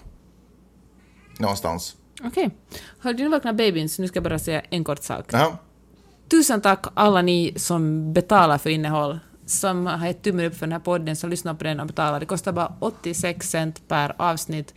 [1.39, 1.95] Någonstans.
[2.23, 2.29] Okej.
[2.45, 2.49] Okay.
[2.99, 5.25] Har du vaknat babyn så nu ska jag bara säga en kort sak.
[5.31, 5.57] Ja.
[6.31, 10.73] Tusen tack alla ni som betalar för innehåll, som har gett tummen upp för den
[10.73, 12.19] här podden, som lyssnar på den och betalar.
[12.19, 14.73] Det kostar bara 86 cent per avsnitt.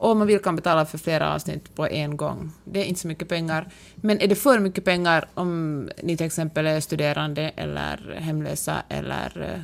[0.00, 2.52] Och man vill kan betala för flera avsnitt på en gång.
[2.64, 3.68] Det är inte så mycket pengar.
[3.96, 9.54] Men är det för mycket pengar om ni till exempel är studerande eller hemlösa eller
[9.54, 9.60] eh,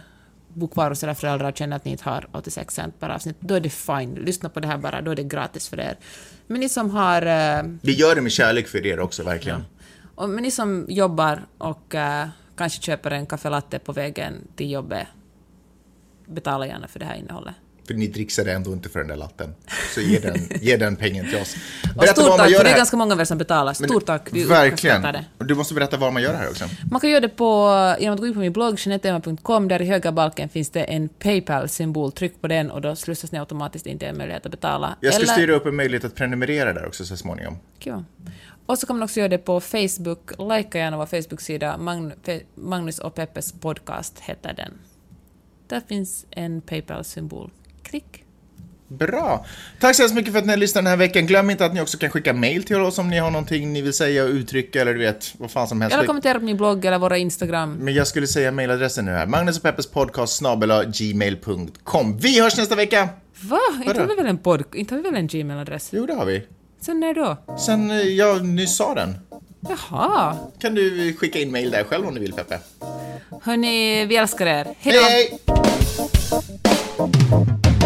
[0.49, 3.37] bo kvar hos era föräldrar och känner att ni inte har 86 cent per avsnitt,
[3.41, 4.14] då är det fine.
[4.14, 5.97] Lyssna på det här bara, då är det gratis för er.
[6.47, 7.22] Men ni som har...
[7.22, 9.59] Uh, Vi gör det med kärlek för er också, verkligen.
[9.59, 9.84] Ja.
[10.14, 14.70] Och, men ni som jobbar och uh, kanske köper en kaffe latte på vägen till
[14.70, 15.07] jobbet,
[16.26, 17.55] betala gärna för det här innehållet.
[17.87, 19.55] För ni dricksade ändå inte för den där latten.
[19.95, 21.57] Så ge den, ge den pengen till oss.
[21.97, 23.72] Och stort tack, för det är ganska många av er som betalar.
[23.72, 25.03] Stort tack, vi Verkligen.
[25.03, 25.24] det.
[25.39, 26.64] Du måste berätta vad man gör här också.
[26.91, 29.84] Man kan göra det på, genom att gå in på min blogg, jeanettema.com, där i
[29.84, 32.12] högra balken finns det en Paypal-symbol.
[32.12, 34.97] Tryck på den och då slussas ni automatiskt in till en möjlighet att betala.
[35.01, 37.59] Jag ska Eller- styra upp en möjlighet att prenumerera där också så småningom.
[37.78, 38.05] Kul.
[38.66, 40.30] Och så kan man också göra det på Facebook.
[40.39, 41.78] Likea gärna vår Facebook-sida.
[42.55, 44.72] Magnus och Peppes podcast heter den.
[45.68, 47.51] Där finns en Paypal-symbol.
[47.89, 48.22] Klick.
[48.89, 49.47] Bra!
[49.80, 51.26] Tack så hemskt mycket för att ni har lyssnat den här veckan.
[51.26, 53.82] Glöm inte att ni också kan skicka mail till oss om ni har någonting ni
[53.82, 55.95] vill säga och uttrycka eller du vet, vad fan som helst.
[55.95, 57.74] Eller kommentera på min blogg eller våra Instagram.
[57.74, 59.26] Men jag skulle säga mailadressen nu här.
[59.26, 60.43] Magnus och podcast
[60.99, 62.18] gmail.com.
[62.18, 63.09] Vi hörs nästa vecka!
[63.41, 63.61] Va?
[63.87, 65.89] Inte har vi väl en pod- inte har vi väl en Gmail-adress?
[65.93, 66.43] Jo, det har vi.
[66.80, 67.37] Sen när då?
[67.59, 69.16] Sen eh, jag nyss sa den.
[69.61, 70.37] Jaha.
[70.59, 72.59] Kan du skicka in mail där själv om du vill, Peppe.
[73.43, 74.66] Hörni, vi älskar er.
[74.78, 75.01] Hej då!
[75.01, 75.39] Hej!
[76.62, 76.76] hej!
[76.97, 77.86] Thank you.